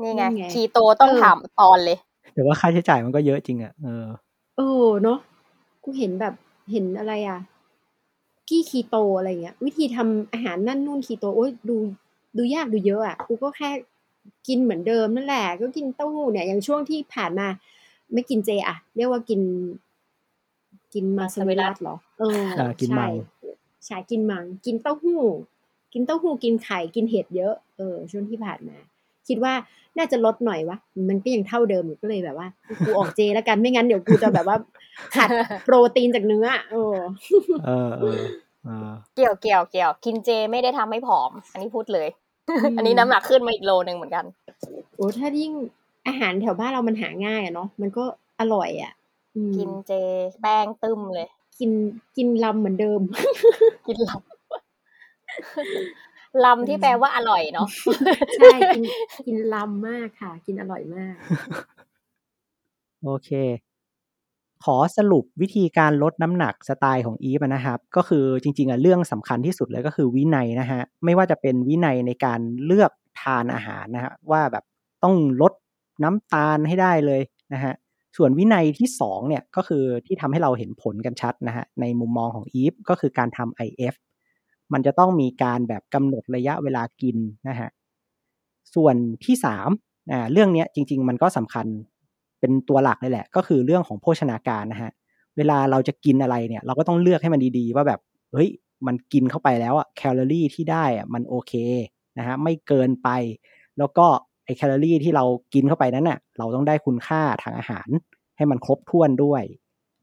[0.00, 1.98] นี่ไงนั่นไงคีโตต้องเออถามตอนเลย
[2.34, 4.06] แต่ว่าค่าใช้จ่ายมันก็เยอะจริงอะเออ
[4.56, 5.18] เออเนาะ
[5.86, 6.34] กูเห็นแบบ
[6.72, 7.40] เห็นอะไรอะ
[8.48, 11.76] กี้คีโตอะไรเงี้ย วิธีทำอาหารนั่นนู่นคีโตโอ้ยดู
[12.36, 13.70] ดูยากดูเยอะอะกูก็แค่
[14.48, 17.48] กินเหมือนเดิมนั่นแหละ ก็กินเต้าหู้เนี่ยอย่างช่วงที่ผ่านมา
[18.12, 19.40] ไม่กินเจอะเรียกว่ากิน
[20.94, 23.12] กินมาสวิรัตเหรอเอออ่ากินมัใช่ง
[23.86, 25.22] ใช่กินมัง กินเต้าหู้
[25.92, 28.76] กินเต้าหู้กินไข่กินเห็ดเยอะ เออ ช่วงที่ผ่านมา
[29.28, 29.52] คิดว่า
[29.98, 32.48] น่าจะลดหน่อยวะ มันก็ยังเท่าเดิมอยู่ก็เลยแบบว่า
[32.84, 34.56] กูออกเจแล้วกันไม่งั้นเดี๋ยวกูจะแบบว่า
[35.14, 35.28] ขาด
[35.64, 36.96] โปรตีนจากเนื้อเออ
[37.66, 38.20] เออเออ
[38.64, 42.08] เออเกี่ยวเกี่ยวเกี่ยวกินเจไม่ได้ทำให้ผอม อันนี้พูดเลย
[42.76, 44.24] อันนี้น้ำหนักขึ้นมาอีกโลหนึ่งเหมือนกัน
[44.94, 45.52] โอ้ถ้ายิ่ง
[46.06, 48.04] อาหารแถวบ้านเรามันหาง่ายอะเนาะมันก็
[48.40, 48.92] อร่อยอะ
[49.36, 49.92] อืมกินเจ
[50.40, 51.70] แป้งตึมเลย กิน
[52.16, 53.00] กินลำเหมือนเดิม
[53.86, 54.20] กินลำ
[56.44, 57.68] ลำที่แปลว่าอร่อยเนาะ
[58.36, 58.84] ใช่กิน
[59.26, 61.14] กินลำมากค่ะ กินอร่อยมาก
[63.04, 63.30] โอเค
[64.64, 74.64] ขอสรุปวิธีการลดน้ำหนักสไตล์ของอีฟอะนะครับ ก็คือจริงๆอะเรื่องสำคัญที่สุดเลยก็คือวินัยนะฮะ ไม่ว่าจะเป็นวินัยในการเลือกทานอาหารนะฮะว่าแบบ
[75.04, 75.52] ต้องลด
[76.02, 77.22] น้ำตาลให้ได้เลย
[77.54, 77.74] นะฮะ
[78.16, 83.94] ส่วนวินัยที่สองเนี่ยก็คือที่ทำให้เราเห็นผลกันชัดนะฮะในมุมมองของอีฟก็คือการทำ IF
[84.72, 87.16] มันจะต้องมีการแบบกำหนดระยะเวลากิน
[87.48, 87.70] นะฮะ
[88.74, 89.68] ส่วนที่สาม
[90.12, 91.66] อ่าเรื่องนี้จริง ๆ มันก็สำคัญ
[92.40, 94.90] เป็นตัวหลักเลยแหละ ก็คือเรื่องของโภชนาการนะฮะ
[95.36, 98.00] เวลาเราจะกินอะไรเนี่ย เราก็ต้องเลือกให้มันดีๆ ว่าแบบ
[98.32, 98.48] เฮ้ย
[98.86, 101.52] มันกินเข้าไปแล้วอะแคลอรี่ที่ได้อะมันโอเค
[102.18, 103.08] นะฮะไม่เกินไป
[103.78, 104.06] แล้วก็
[104.44, 105.24] ไอแคลอรี่ที่เรา
[105.54, 107.88] กินเข้าไปนั้นน่ะเราต้องได้คุณค่าทางอาหาร
[108.36, 109.42] ให้มันครบถ้วนด้วย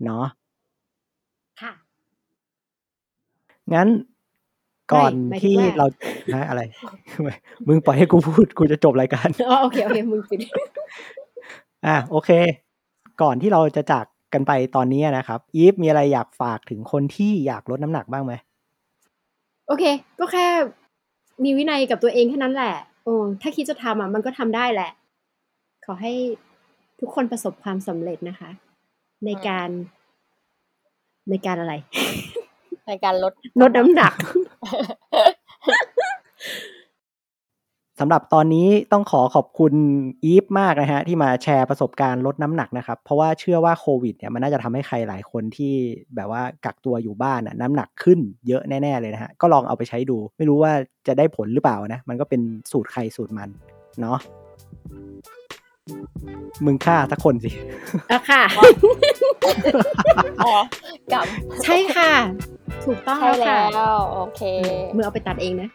[0.06, 0.26] เนาะ
[1.62, 1.72] ค่ะ
[3.74, 3.88] งั้น
[4.92, 5.88] ก่อนไม่หมายถึงที่ว่า เรา
[6.36, 6.62] ฮะอะไร
[7.68, 10.40] มึงปล่อยให้กูพูด กูจะจบรายการ อ๋อโอเคโอเคมึงปิด
[11.86, 12.30] อะโอเค
[13.22, 18.34] ก่อนที่เราจะจากกันไปตอนนี้นะครับ อีฟมีอะไรอยากฝากถึงคนที่อยากลดน้ำหนักบ้างไหม
[19.68, 19.84] โอเค
[20.20, 20.48] ก็แค่
[21.44, 24.92] มีวินัยกับตัวเองแค่นั้นแหละโอ้ถ้าคิดจะทำอะมันก็ทำได้แหละ
[25.86, 26.14] ขอให้
[27.00, 28.50] ทุกคนประสบความสำเร็จนะคะ
[29.26, 29.70] ในการ
[31.30, 31.74] ในการอะไร
[32.88, 34.14] ในการลดลดน้ำหนัก
[38.00, 39.74] สำหรับตอนนี้ต้องขอขอบคุณ
[40.24, 45.74] อีฟมากนะฮะที่มาแชร์ประสบการณ์ลดน้ำหนักนะครับ เพราะว่าเชื่อว่าโควิดเนี่ยมันน่าจะทำให้ใครหลายคนที่
[46.16, 50.72] แบบว่ากักตัวอยู่บ้านน่ะน้ำหนักขึ้นเยอะแน่ๆเลยนะฮะก็ลองเอาไปใช้ดู ไม่รู้ว่า
[51.08, 52.42] จะได้ผลหรือเปล่านะ มันก็เป็น
[52.72, 53.50] สูตรใครสูตรมัน
[54.02, 54.20] เนาะ
[56.66, 57.50] มึงฆ่าสักคนสิ
[58.12, 58.44] อะค่ะ
[60.46, 60.54] อ๋อ
[61.14, 61.26] กับ
[61.64, 62.12] ใช่ค่ะ
[62.86, 64.42] ถูกต้องใช่แล้วค่ะแล้ว โอเค
[64.96, 65.70] มือเอาไปตัดเองนะ